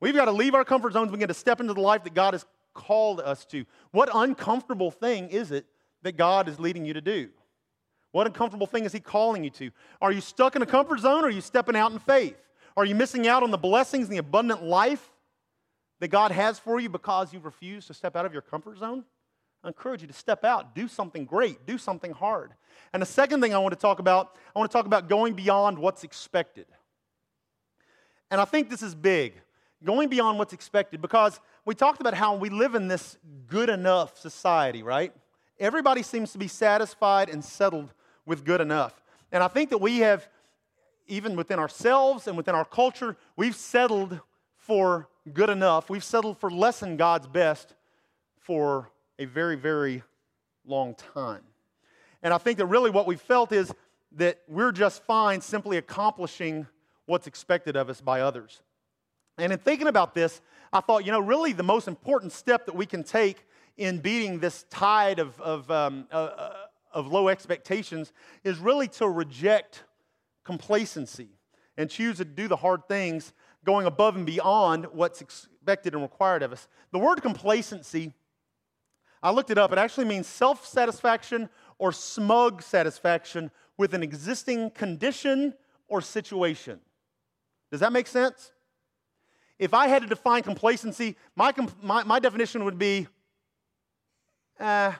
[0.00, 2.14] We've got to leave our comfort zones and begin to step into the life that
[2.14, 3.64] God has called us to.
[3.92, 5.66] What uncomfortable thing is it
[6.02, 7.30] that God is leading you to do?
[8.12, 9.70] What uncomfortable thing is He calling you to?
[10.00, 12.36] Are you stuck in a comfort zone or are you stepping out in faith?
[12.76, 15.10] Are you missing out on the blessings and the abundant life
[16.00, 19.04] that God has for you because you refuse to step out of your comfort zone?
[19.66, 22.52] I encourage you to step out, do something great, do something hard.
[22.92, 25.34] And the second thing I want to talk about, I want to talk about going
[25.34, 26.66] beyond what's expected.
[28.30, 29.34] And I think this is big,
[29.82, 34.16] going beyond what's expected, because we talked about how we live in this good enough
[34.16, 35.12] society, right?
[35.58, 37.92] Everybody seems to be satisfied and settled
[38.24, 39.02] with good enough.
[39.32, 40.28] And I think that we have,
[41.08, 44.20] even within ourselves and within our culture, we've settled
[44.56, 45.90] for good enough.
[45.90, 47.74] We've settled for less than God's best
[48.38, 50.02] for a very, very
[50.66, 51.42] long time.
[52.22, 53.72] And I think that really what we felt is
[54.12, 56.66] that we're just fine simply accomplishing
[57.06, 58.62] what's expected of us by others.
[59.38, 60.40] And in thinking about this,
[60.72, 64.38] I thought, you know, really the most important step that we can take in beating
[64.38, 66.54] this tide of, of, um, uh, uh,
[66.92, 69.84] of low expectations is really to reject
[70.44, 71.28] complacency
[71.76, 76.42] and choose to do the hard things, going above and beyond what's expected and required
[76.42, 76.68] of us.
[76.92, 78.14] The word complacency
[79.22, 79.72] I looked it up.
[79.72, 81.48] It actually means self satisfaction
[81.78, 85.54] or smug satisfaction with an existing condition
[85.88, 86.80] or situation.
[87.70, 88.52] Does that make sense?
[89.58, 91.52] If I had to define complacency, my,
[91.82, 93.08] my, my definition would be
[94.60, 94.92] eh,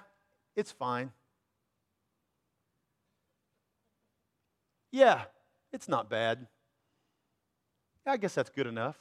[0.54, 1.12] it's fine.
[4.90, 5.24] Yeah,
[5.72, 6.46] it's not bad.
[8.06, 8.96] I guess that's good enough.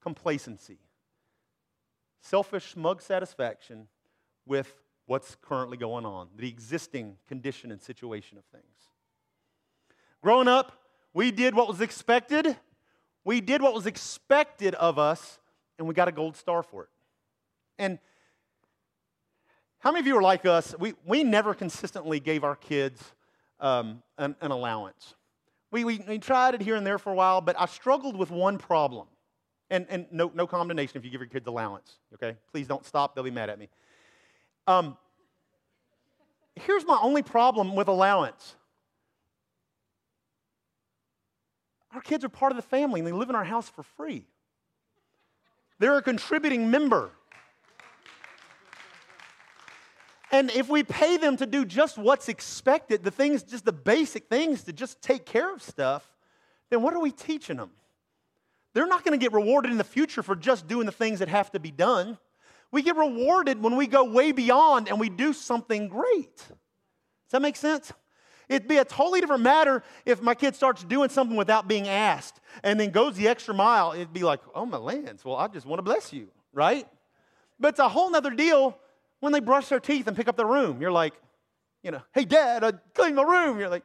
[0.00, 0.78] Complacency
[2.26, 3.88] selfish, smug satisfaction
[4.46, 4.74] with
[5.06, 8.64] what's currently going on, the existing condition and situation of things.
[10.22, 10.72] Growing up,
[11.14, 12.56] we did what was expected.
[13.24, 15.38] We did what was expected of us,
[15.78, 16.88] and we got a gold star for it.
[17.78, 17.98] And
[19.78, 20.74] how many of you are like us?
[20.78, 23.14] We, we never consistently gave our kids
[23.60, 25.14] um, an, an allowance.
[25.70, 28.30] We, we, we tried it here and there for a while, but I struggled with
[28.30, 29.06] one problem.
[29.70, 32.36] And, and no, no condemnation if you give your kids allowance, okay?
[32.52, 33.68] Please don't stop, they'll be mad at me.
[34.66, 34.96] Um,
[36.54, 38.54] here's my only problem with allowance
[41.96, 44.26] our kids are part of the family and they live in our house for free.
[45.78, 47.10] They're a contributing member.
[50.30, 54.28] And if we pay them to do just what's expected, the things, just the basic
[54.28, 56.06] things to just take care of stuff,
[56.68, 57.70] then what are we teaching them?
[58.76, 61.28] They're not going to get rewarded in the future for just doing the things that
[61.30, 62.18] have to be done.
[62.70, 66.36] We get rewarded when we go way beyond and we do something great.
[66.36, 67.90] Does that make sense?
[68.50, 72.38] It'd be a totally different matter if my kid starts doing something without being asked
[72.62, 73.92] and then goes the extra mile.
[73.92, 76.86] It'd be like, oh my lands, well, I just want to bless you, right?
[77.58, 78.78] But it's a whole nother deal
[79.20, 80.82] when they brush their teeth and pick up their room.
[80.82, 81.14] You're like,
[81.82, 83.58] you know, hey, dad, I cleaned my room.
[83.58, 83.84] You're like,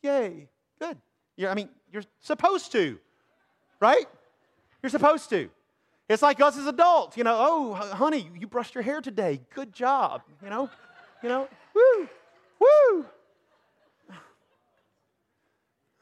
[0.00, 0.48] yay,
[0.80, 0.96] good.
[1.36, 2.98] You're, I mean, you're supposed to
[3.80, 4.06] right?
[4.82, 5.50] You're supposed to.
[6.08, 9.40] It's like us as adults, you know, oh, honey, you brushed your hair today.
[9.54, 10.70] Good job, you know?
[11.22, 12.08] You know, woo,
[12.60, 13.06] woo.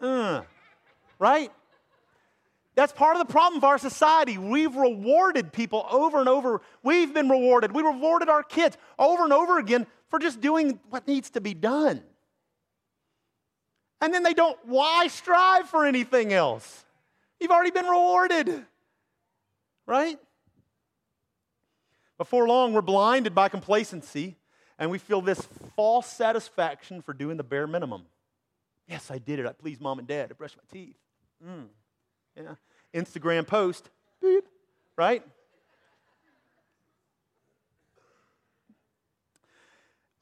[0.01, 0.43] Uh,
[1.19, 1.51] right?
[2.75, 4.37] That's part of the problem of our society.
[4.37, 6.61] We've rewarded people over and over.
[6.83, 7.73] We've been rewarded.
[7.73, 11.55] We rewarded our kids over and over again for just doing what needs to be
[11.55, 12.03] done.
[14.01, 16.85] And then they don't, why strive for anything else?
[17.41, 18.65] You've already been rewarded,
[19.87, 20.19] right?
[22.17, 24.37] Before long, we're blinded by complacency
[24.79, 28.05] and we feel this false satisfaction for doing the bare minimum.
[28.89, 29.47] Yes, I did it.
[29.47, 30.31] I pleased mom and dad.
[30.31, 30.97] I brushed my teeth.
[31.47, 31.67] Mm.
[32.37, 32.55] Yeah.
[32.95, 34.45] Instagram post, beep,
[34.97, 35.23] right?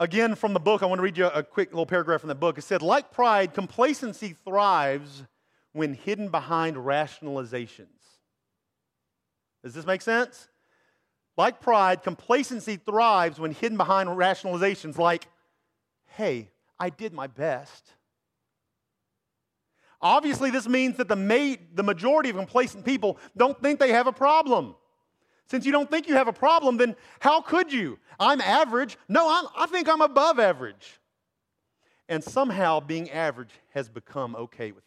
[0.00, 2.34] Again, from the book, I want to read you a quick little paragraph from the
[2.34, 2.58] book.
[2.58, 5.24] It said, like pride, complacency thrives
[5.72, 7.86] when hidden behind rationalizations.
[9.62, 10.48] Does this make sense?
[11.36, 15.26] Like pride, complacency thrives when hidden behind rationalizations like,
[16.16, 17.92] hey, I did my best.
[20.00, 24.06] Obviously, this means that the, ma- the majority of complacent people don't think they have
[24.06, 24.74] a problem.
[25.46, 27.98] Since you don't think you have a problem, then how could you?
[28.18, 28.98] I'm average.
[29.08, 30.98] No, I'm, I think I'm above average.
[32.08, 34.84] And somehow being average has become okay with.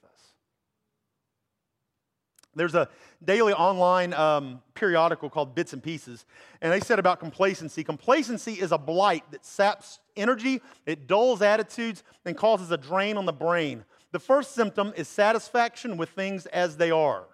[2.56, 2.88] There's a
[3.24, 6.26] daily online um, periodical called Bits and Pieces,
[6.62, 12.04] and they said about complacency complacency is a blight that saps energy, it dulls attitudes,
[12.24, 13.84] and causes a drain on the brain.
[14.12, 17.26] The first symptom is satisfaction with things as they are.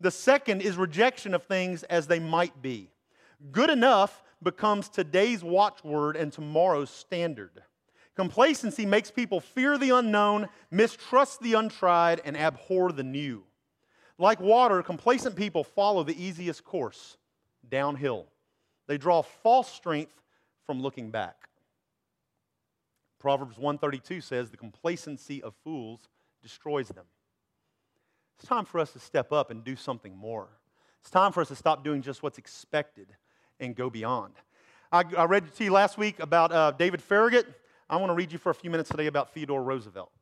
[0.00, 2.90] The second is rejection of things as they might be.
[3.52, 7.62] Good enough becomes today's watchword and tomorrow's standard.
[8.16, 13.44] Complacency makes people fear the unknown, mistrust the untried, and abhor the new.
[14.18, 17.16] Like water, complacent people follow the easiest course
[17.68, 18.26] downhill.
[18.86, 20.14] They draw false strength
[20.66, 21.48] from looking back.
[23.18, 26.00] Proverbs 132 says, The complacency of fools
[26.42, 27.06] destroys them.
[28.38, 30.48] It's time for us to step up and do something more.
[31.00, 33.08] It's time for us to stop doing just what's expected
[33.60, 34.34] and go beyond.
[34.92, 37.46] I, I read to you last week about uh, David Farragut.
[37.88, 40.12] I want to read you for a few minutes today about Theodore Roosevelt.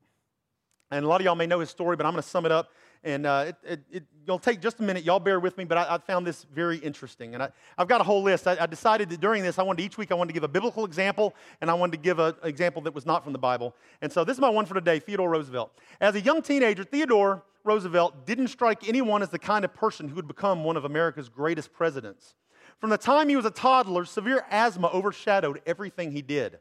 [0.90, 2.52] And a lot of y'all may know his story, but I'm going to sum it
[2.52, 2.70] up.
[3.04, 5.02] And uh, it, it, it, will take just a minute.
[5.02, 7.34] Y'all bear with me, but I, I found this very interesting.
[7.34, 8.46] And I, have got a whole list.
[8.46, 10.48] I, I, decided that during this, I wanted each week I wanted to give a
[10.48, 13.74] biblical example, and I wanted to give an example that was not from the Bible.
[14.02, 15.76] And so this is my one for today Theodore Roosevelt.
[16.00, 20.14] As a young teenager, Theodore Roosevelt didn't strike anyone as the kind of person who
[20.14, 22.36] would become one of America's greatest presidents.
[22.78, 26.58] From the time he was a toddler, severe asthma overshadowed everything he did.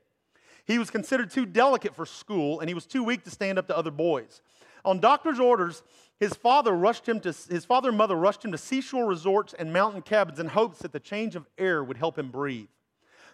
[0.65, 3.67] He was considered too delicate for school, and he was too weak to stand up
[3.67, 4.41] to other boys.
[4.85, 5.83] On doctor's orders,
[6.21, 9.73] his father rushed him to his father and mother rushed him to seashore resorts and
[9.73, 12.67] mountain cabins in hopes that the change of air would help him breathe.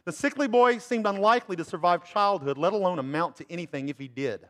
[0.06, 4.08] The sickly boy seemed unlikely to survive childhood, let alone amount to anything if he
[4.08, 4.48] did.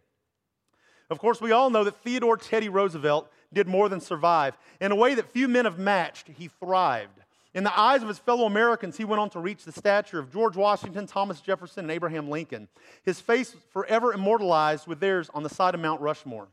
[1.09, 4.55] Of course, we all know that Theodore Teddy Roosevelt did more than survive.
[4.79, 7.19] In a way that few men have matched, he thrived.
[7.55, 10.31] In the eyes of his fellow Americans, he went on to reach the stature of
[10.31, 12.67] George Washington, Thomas Jefferson, and Abraham Lincoln.
[13.01, 16.49] His face forever immortalized with theirs on the side of Mount Rushmore.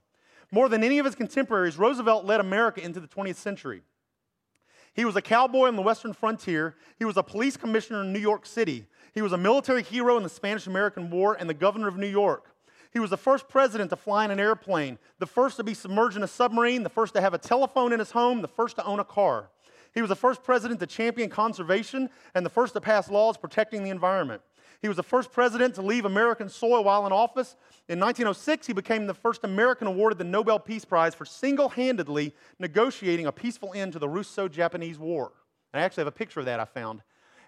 [0.54, 3.82] More than any of his contemporaries, Roosevelt led America into the 20th century.
[4.92, 6.76] He was a cowboy on the western frontier.
[6.96, 8.86] He was a police commissioner in New York City.
[9.14, 12.06] He was a military hero in the Spanish American War and the governor of New
[12.06, 12.54] York.
[12.92, 16.16] He was the first president to fly in an airplane, the first to be submerged
[16.16, 18.84] in a submarine, the first to have a telephone in his home, the first to
[18.84, 19.50] own a car.
[19.92, 23.82] He was the first president to champion conservation and the first to pass laws protecting
[23.82, 24.40] the environment.
[24.84, 27.56] He was the first president to leave American soil while in office.
[27.88, 32.34] In 1906, he became the first American awarded the Nobel Peace Prize for single handedly
[32.58, 35.32] negotiating a peaceful end to the Russo Japanese War.
[35.72, 37.00] I actually have a picture of that I found.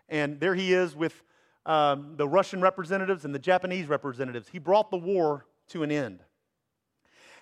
[0.09, 1.22] And there he is with
[1.66, 4.49] um, the Russian representatives and the Japanese representatives.
[4.49, 6.20] He brought the war to an end.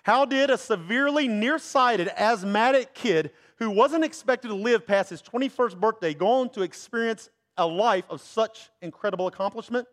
[0.03, 5.79] How did a severely nearsighted asthmatic kid who wasn't expected to live past his 21st
[5.79, 9.87] birthday go on to experience a life of such incredible accomplishment?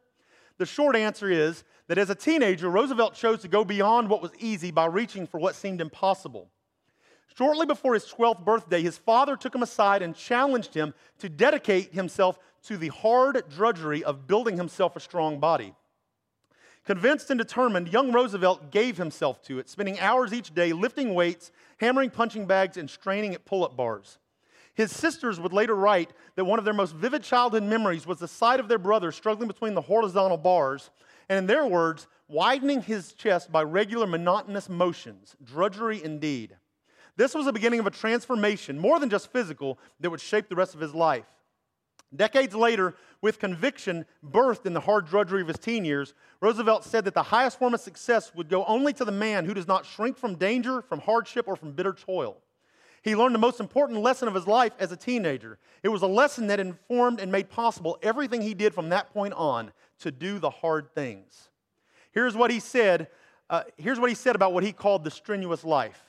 [0.59, 4.33] The short answer is that as a teenager, Roosevelt chose to go beyond what was
[4.38, 6.51] easy by reaching for what seemed impossible.
[7.37, 11.94] Shortly before his 12th birthday, his father took him aside and challenged him to dedicate
[11.94, 15.75] himself to the hard drudgery of building himself a strong body.
[16.85, 21.53] Convinced and determined, young Roosevelt gave himself to it, spending hours each day lifting weights,
[21.79, 24.18] hammering punching bags, and straining at pull up bars.
[24.74, 28.28] His sisters would later write that one of their most vivid childhood memories was the
[28.28, 30.90] sight of their brother struggling between the horizontal bars,
[31.28, 35.37] and in their words, widening his chest by regular monotonous motions.
[35.44, 36.56] Drudgery indeed.
[37.16, 40.56] This was the beginning of a transformation, more than just physical, that would shape the
[40.56, 41.26] rest of his life.
[42.14, 47.04] Decades later, with conviction birthed in the hard drudgery of his teen years, Roosevelt said
[47.04, 49.87] that the highest form of success would go only to the man who does not
[49.87, 52.41] shrink from danger, from hardship, or from bitter toil.
[53.02, 55.58] He learned the most important lesson of his life as a teenager.
[55.82, 59.34] It was a lesson that informed and made possible everything he did from that point
[59.34, 61.48] on to do the hard things.
[62.12, 63.08] Here's what he said.
[63.50, 66.00] Uh, here's what he said about what he called the strenuous life.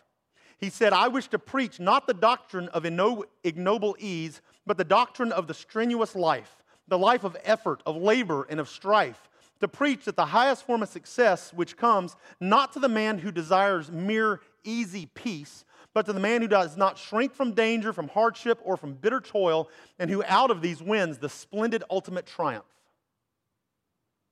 [0.59, 5.31] He said, I wish to preach not the doctrine of ignoble ease, but the doctrine
[5.31, 9.29] of the strenuous life, the life of effort, of labor, and of strife.
[9.59, 13.31] To preach that the highest form of success, which comes not to the man who
[13.31, 18.07] desires mere easy peace, but to the man who does not shrink from danger, from
[18.07, 22.65] hardship, or from bitter toil, and who out of these wins the splendid ultimate triumph.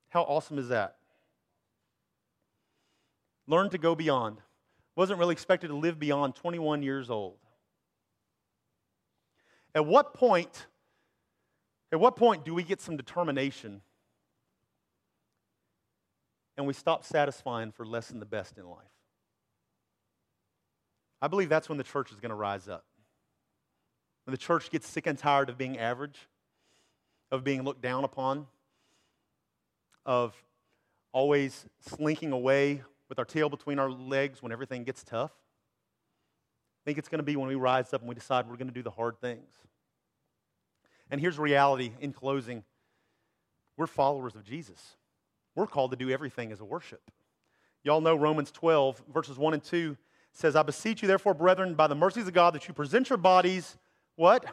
[0.10, 0.98] How awesome is that?
[3.48, 4.38] Learn to go beyond
[4.96, 7.38] wasn't really expected to live beyond 21 years old.
[9.74, 10.68] At what point,
[11.92, 13.82] at what point do we get some determination
[16.58, 18.78] and we stop satisfying for less than the best in life?
[21.22, 22.86] I believe that's when the church is going to rise up.
[24.26, 26.18] When the church gets sick and tired of being average,
[27.32, 28.48] of being looked down upon,
[30.06, 30.36] of
[31.12, 35.32] always slinking away with our tail between our legs when everything gets tough.
[35.32, 38.68] I think it's going to be when we rise up and we decide we're going
[38.68, 39.52] to do the hard things.
[41.12, 42.64] And here's reality in closing
[43.78, 44.96] we're followers of Jesus.
[45.56, 47.02] We're called to do everything as a worship.
[47.84, 49.98] Y'all know Romans 12, verses 1 and 2
[50.34, 53.18] says, I beseech you, therefore, brethren, by the mercies of God, that you present your
[53.18, 53.78] bodies,
[54.16, 54.46] what?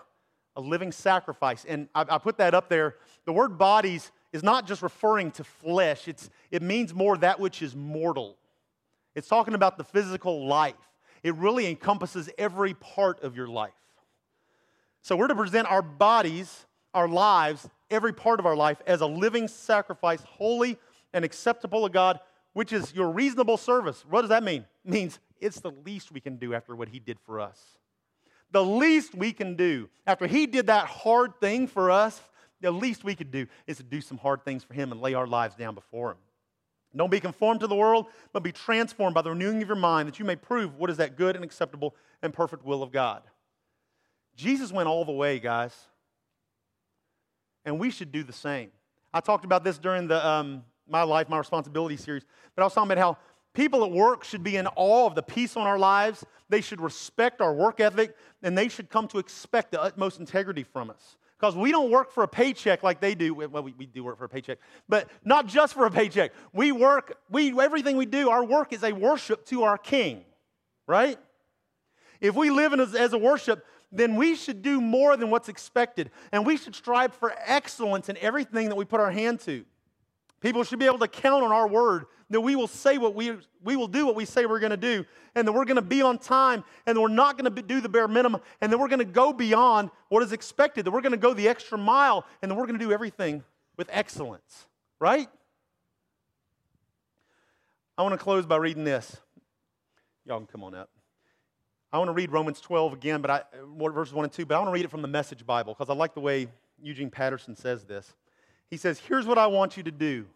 [0.57, 1.64] A living sacrifice.
[1.66, 2.97] And I, I put that up there.
[3.26, 7.62] The word bodies is not just referring to flesh, it's, it means more that which
[7.62, 8.37] is mortal.
[9.14, 10.74] It's talking about the physical life.
[11.22, 13.72] It really encompasses every part of your life.
[15.03, 19.07] So we're to present our bodies, our lives, every part of our life as a
[19.07, 20.79] living sacrifice, holy
[21.12, 22.20] and acceptable to God,
[22.53, 24.05] which is your reasonable service.
[24.09, 24.64] What does that mean?
[24.85, 27.61] It means it's the least we can do after what He did for us.
[28.51, 32.20] The least we can do after He did that hard thing for us,
[32.61, 35.14] the least we could do is to do some hard things for Him and lay
[35.14, 36.18] our lives down before Him.
[36.97, 40.09] Don't be conformed to the world, but be transformed by the renewing of your mind
[40.09, 43.22] that you may prove what is that good and acceptable and perfect will of God.
[44.34, 45.74] Jesus went all the way, guys.
[47.64, 48.70] And we should do the same.
[49.12, 52.24] I talked about this during the um, My Life, My Responsibility series,
[52.55, 53.18] but I was talking about how
[53.55, 56.24] people at work should be in awe of the peace on our lives.
[56.49, 60.62] They should respect our work ethic, and they should come to expect the utmost integrity
[60.62, 61.16] from us.
[61.38, 63.32] Because we don't work for a paycheck like they do.
[63.32, 66.32] Well, we, we do work for a paycheck, but not just for a paycheck.
[66.53, 70.24] We work, we, everything we do, our work is a worship to our King,
[70.88, 71.18] right?
[72.20, 75.49] If we live in as, as a worship, then we should do more than what's
[75.49, 76.11] expected.
[76.32, 79.64] And we should strive for excellence in everything that we put our hand to.
[80.40, 83.37] People should be able to count on our word that we will say what we,
[83.62, 85.05] we will do what we say we're going to do,
[85.35, 87.81] and that we're going to be on time, and that we're not going to do
[87.81, 91.01] the bare minimum, and that we're going to go beyond what is expected, that we're
[91.01, 93.43] going to go the extra mile, and that we're going to do everything
[93.76, 94.66] with excellence,
[95.01, 95.29] right?
[97.97, 99.16] I want to close by reading this.
[100.24, 100.91] Y'all can come on up.
[101.91, 103.43] I want to read Romans 12 again, but I,
[103.91, 105.89] verses 1 and 2, but I want to read it from the Message Bible because
[105.89, 106.49] I like the way
[106.83, 108.12] Eugene Patterson says this.
[108.70, 110.26] He says, Here's what I want you to do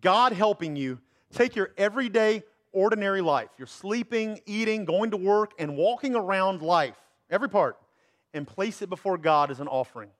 [0.00, 1.00] God helping you
[1.32, 6.96] take your everyday, ordinary life, your sleeping, eating, going to work, and walking around life,
[7.30, 7.76] every part,
[8.34, 10.10] and place it before God as an offering.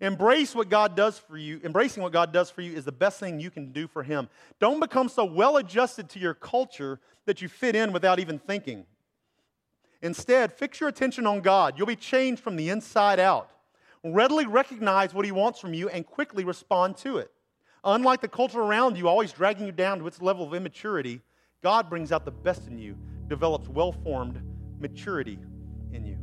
[0.00, 1.60] Embrace what God does for you.
[1.64, 4.28] Embracing what God does for you is the best thing you can do for Him.
[4.60, 8.86] Don't become so well adjusted to your culture that you fit in without even thinking.
[10.02, 11.74] Instead, fix your attention on God.
[11.78, 13.50] You'll be changed from the inside out.
[14.02, 17.30] Readily recognize what He wants from you and quickly respond to it.
[17.84, 21.20] Unlike the culture around you, always dragging you down to its level of immaturity,
[21.62, 22.96] God brings out the best in you,
[23.28, 24.40] develops well formed
[24.80, 25.38] maturity
[25.92, 26.18] in you.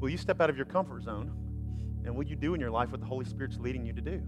[0.00, 1.32] Will you step out of your comfort zone?
[2.04, 4.22] And will you do in your life what the Holy Spirit's leading you to do?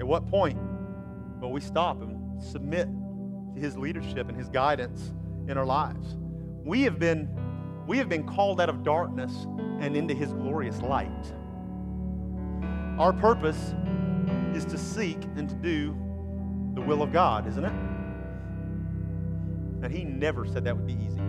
[0.00, 0.58] At what point
[1.40, 2.88] will we stop and submit
[3.54, 5.12] to his leadership and his guidance
[5.48, 6.16] in our lives.
[6.64, 7.28] We have been,
[7.88, 9.46] we have been called out of darkness
[9.80, 11.32] and into his glorious light.
[12.98, 13.74] Our purpose
[14.54, 15.96] is to seek and to do
[16.74, 17.72] the will of God, isn't it?
[19.82, 21.22] And he never said that would be easy.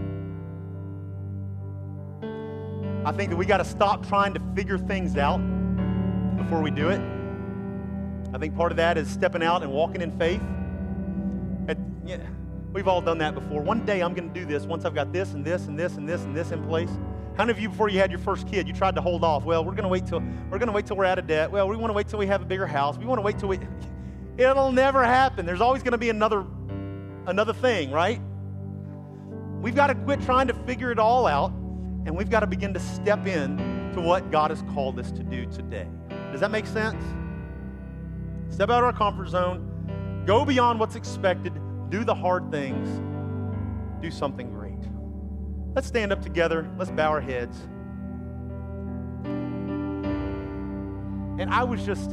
[3.05, 5.37] I think that we got to stop trying to figure things out
[6.35, 6.99] before we do it.
[8.33, 10.41] I think part of that is stepping out and walking in faith
[12.09, 12.17] yeah,
[12.73, 13.61] we've all done that before.
[13.61, 15.95] One day I'm going to do this once I've got this and this and this
[15.95, 16.89] and this and this in place.
[17.37, 19.45] How many of you, before you had your first kid, you tried to hold off?
[19.45, 21.49] Well, we're going to wait till we're going to wait till we're out of debt.
[21.49, 22.97] Well, we want to wait till we have a bigger house.
[22.97, 23.59] We want to wait till we.
[24.37, 25.45] It'll never happen.
[25.45, 26.45] There's always going to be another
[27.27, 28.19] another thing, right?
[29.61, 32.73] We've got to quit trying to figure it all out, and we've got to begin
[32.73, 33.57] to step in
[33.93, 35.87] to what God has called us to do today.
[36.31, 37.03] Does that make sense?
[38.49, 41.53] Step out of our comfort zone, go beyond what's expected,
[41.89, 42.87] do the hard things,
[44.01, 44.77] do something great.
[45.75, 46.69] Let's stand up together.
[46.77, 47.57] Let's bow our heads.
[51.39, 52.11] And I was just.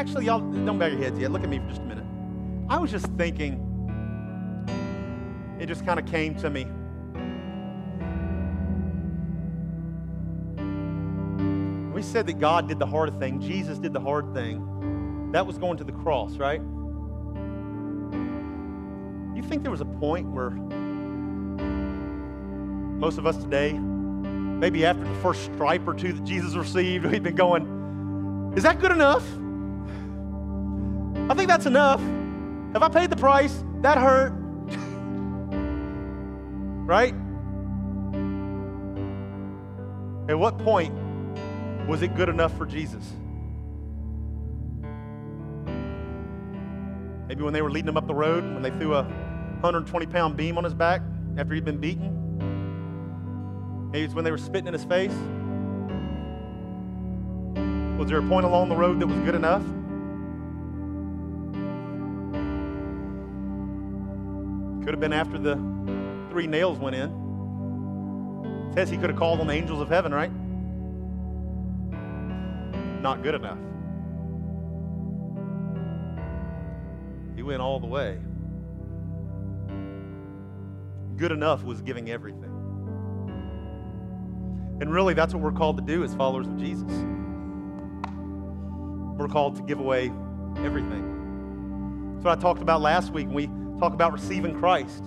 [0.00, 1.30] Actually, y'all don't bow your heads yet.
[1.30, 2.04] Look at me for just a minute.
[2.68, 3.68] I was just thinking,
[5.60, 6.66] it just kind of came to me.
[11.92, 14.71] We said that God did the hard thing, Jesus did the hard thing.
[15.32, 16.60] That was going to the cross, right?
[19.34, 20.50] You think there was a point where
[23.00, 27.22] most of us today, maybe after the first stripe or two that Jesus received, we've
[27.22, 29.24] been going, is that good enough?
[31.30, 32.00] I think that's enough.
[32.74, 33.64] Have I paid the price?
[33.80, 34.32] That hurt.
[36.86, 37.14] right?
[40.28, 40.94] At what point
[41.88, 43.02] was it good enough for Jesus?
[47.32, 50.36] Maybe when they were leading him up the road, when they threw a 120 pound
[50.36, 51.00] beam on his back
[51.38, 52.10] after he'd been beaten.
[53.90, 55.14] Maybe it's when they were spitting in his face.
[57.98, 59.62] Was there a point along the road that was good enough?
[64.84, 65.54] Could have been after the
[66.28, 67.08] three nails went in.
[68.68, 70.32] It says he could have called on the angels of heaven, right?
[73.00, 73.56] Not good enough.
[77.42, 78.20] He went all the way.
[81.16, 82.52] good enough was giving everything.
[84.80, 86.88] And really, that's what we're called to do as followers of Jesus.
[89.18, 90.12] We're called to give away
[90.58, 92.14] everything.
[92.14, 93.46] That's what I talked about last week when we
[93.80, 95.02] talk about receiving Christ.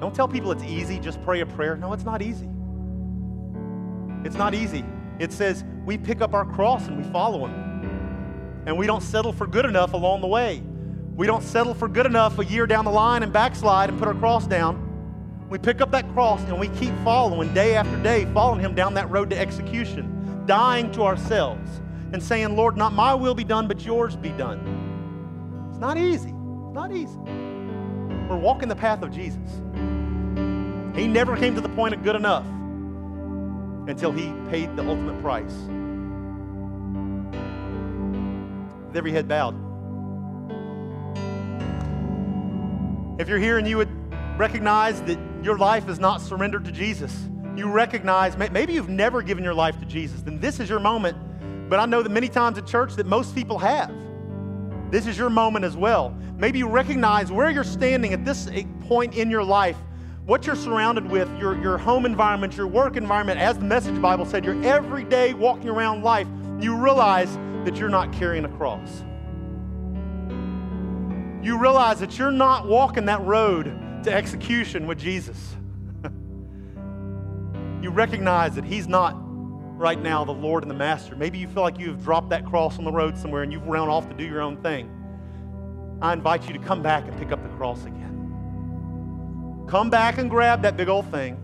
[0.00, 1.74] Don't tell people it's easy, just pray a prayer.
[1.74, 2.48] No, it's not easy.
[4.24, 4.84] It's not easy.
[5.18, 7.75] It says we pick up our cross and we follow Him.
[8.66, 10.62] And we don't settle for good enough along the way.
[11.14, 14.08] We don't settle for good enough a year down the line and backslide and put
[14.08, 14.82] our cross down.
[15.48, 18.94] We pick up that cross and we keep following day after day, following Him down
[18.94, 21.80] that road to execution, dying to ourselves
[22.12, 25.68] and saying, Lord, not my will be done, but yours be done.
[25.70, 26.30] It's not easy.
[26.30, 27.18] It's not easy.
[28.28, 29.62] We're walking the path of Jesus.
[30.96, 32.46] He never came to the point of good enough
[33.88, 35.54] until he paid the ultimate price.
[38.96, 39.54] With every head bowed.
[43.20, 43.90] If you're here and you would
[44.38, 47.14] recognize that your life is not surrendered to Jesus,
[47.54, 51.68] you recognize maybe you've never given your life to Jesus, then this is your moment.
[51.68, 53.92] But I know that many times at church that most people have.
[54.90, 56.16] This is your moment as well.
[56.38, 59.76] Maybe you recognize where you're standing at this eh, point in your life,
[60.24, 64.24] what you're surrounded with, your, your home environment, your work environment, as the message Bible
[64.24, 66.26] said, your everyday walking around life,
[66.58, 67.36] you realize
[67.66, 69.02] that you're not carrying a cross.
[71.42, 75.56] You realize that you're not walking that road to execution with Jesus.
[77.82, 79.16] you recognize that He's not
[79.76, 81.16] right now the Lord and the Master.
[81.16, 83.88] Maybe you feel like you've dropped that cross on the road somewhere and you've run
[83.88, 84.88] off to do your own thing.
[86.00, 89.64] I invite you to come back and pick up the cross again.
[89.66, 91.36] Come back and grab that big old thing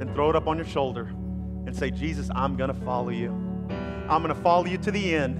[0.00, 1.12] and throw it up on your shoulder
[1.66, 3.51] and say, Jesus, I'm going to follow you.
[4.08, 5.38] I'm going to follow you to the end.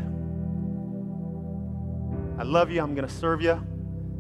[2.41, 2.81] I love you.
[2.81, 3.61] I'm going to serve you.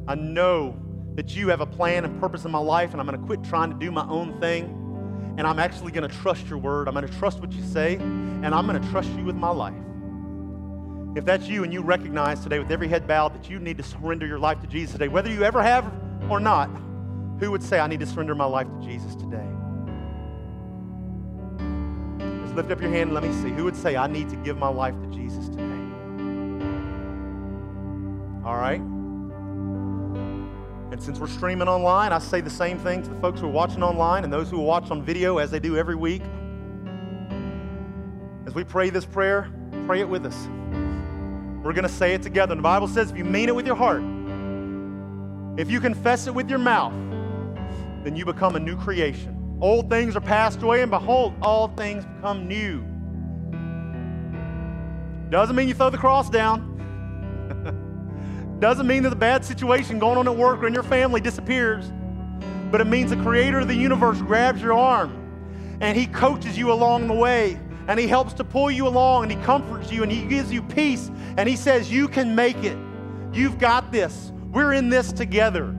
[0.07, 0.77] I know
[1.15, 3.43] that you have a plan and purpose in my life, and I'm going to quit
[3.45, 4.79] trying to do my own thing
[5.39, 6.89] and I'm actually going to trust your word.
[6.89, 9.51] I'm going to trust what you say, and I'm going to trust you with my
[9.51, 9.75] life.
[11.17, 13.83] If that's you and you recognize today with every head bowed that you need to
[13.83, 15.91] surrender your life to Jesus today, whether you ever have
[16.29, 16.69] or not,
[17.39, 19.47] who would say, I need to surrender my life to Jesus today?
[22.53, 23.49] Just lift up your hand and let me see.
[23.49, 25.63] Who would say, I need to give my life to Jesus today?
[28.45, 28.79] All right.
[30.93, 33.51] And since we're streaming online, I say the same thing to the folks who are
[33.51, 36.21] watching online and those who watch on video as they do every week.
[38.47, 39.51] As we pray this prayer,
[39.87, 40.37] pray it with us.
[41.65, 42.53] We're going to say it together.
[42.53, 44.03] And the Bible says if you mean it with your heart,
[45.59, 46.93] if you confess it with your mouth,
[48.05, 49.32] then you become a new creation.
[49.63, 52.85] Old things are passed away, and behold, all things become new.
[55.31, 56.69] Doesn't mean you throw the cross down.
[58.61, 61.93] Doesn't mean that the bad situation going on at work or in your family disappears,
[62.73, 65.17] but it means the creator of the universe grabs your arm
[65.81, 69.33] and he coaches you along the way and he helps to pull you along and
[69.33, 72.77] he comforts you and he gives you peace and he says, You can make it.
[73.33, 74.33] You've got this.
[74.51, 75.75] We're in this together.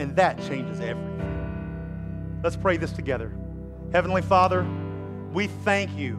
[0.00, 2.40] And that changes everything.
[2.42, 3.30] Let's pray this together.
[3.92, 4.66] Heavenly Father,
[5.30, 6.16] we thank you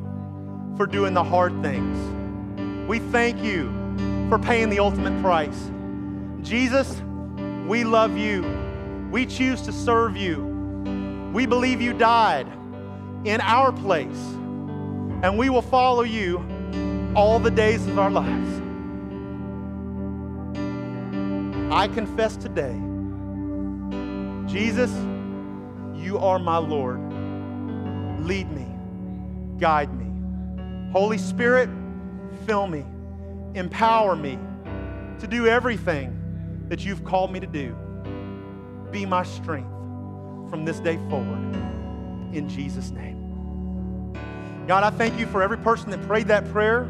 [0.78, 1.98] for doing the hard things.
[2.88, 3.72] We thank you
[4.30, 5.72] for paying the ultimate price.
[6.44, 7.02] Jesus,
[7.68, 8.46] we love you.
[9.12, 11.32] We choose to serve you.
[11.34, 12.48] We believe you died
[13.26, 14.22] in our place,
[15.24, 16.38] and we will follow you
[17.16, 18.62] all the days of our lives.
[21.74, 22.80] I confess today,
[24.52, 24.92] Jesus,
[25.96, 27.00] you are my Lord.
[28.26, 28.68] Lead me,
[29.58, 30.92] guide me.
[30.92, 31.70] Holy Spirit,
[32.46, 32.84] fill me,
[33.56, 34.38] empower me
[35.20, 37.74] to do everything that you've called me to do.
[38.92, 39.72] Be my strength
[40.50, 41.56] from this day forward.
[42.34, 44.12] In Jesus' name.
[44.68, 46.90] God, I thank you for every person that prayed that prayer.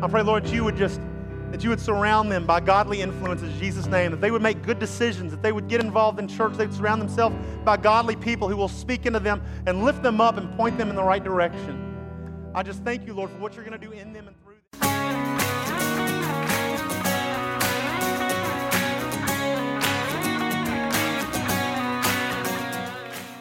[0.00, 1.00] I pray, Lord, you would just
[1.50, 4.62] that you would surround them by godly influences in Jesus' name, that they would make
[4.62, 8.16] good decisions, that they would get involved in church, they would surround themselves by godly
[8.16, 11.02] people who will speak into them and lift them up and point them in the
[11.02, 11.82] right direction.
[12.54, 14.54] I just thank you, Lord, for what you're going to do in them and through
[14.54, 14.56] them.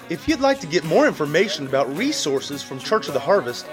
[0.08, 3.66] If you'd like to get more information about resources from Church of the Harvest,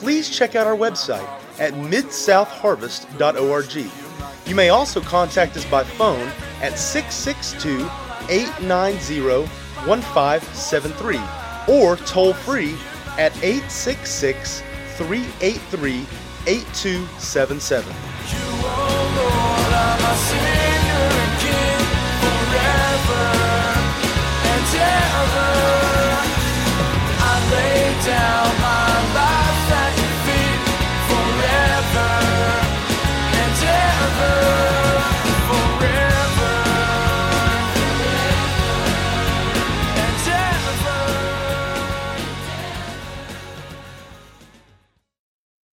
[0.00, 1.28] please check out our website
[1.58, 4.48] at midsouthharvest.org.
[4.48, 6.26] You may also contact us by phone
[6.62, 7.86] at 662
[8.30, 9.46] 890
[9.86, 11.20] 1573
[11.68, 12.74] or toll free
[13.18, 14.62] at 866
[14.96, 16.06] 383
[16.46, 18.09] 8277.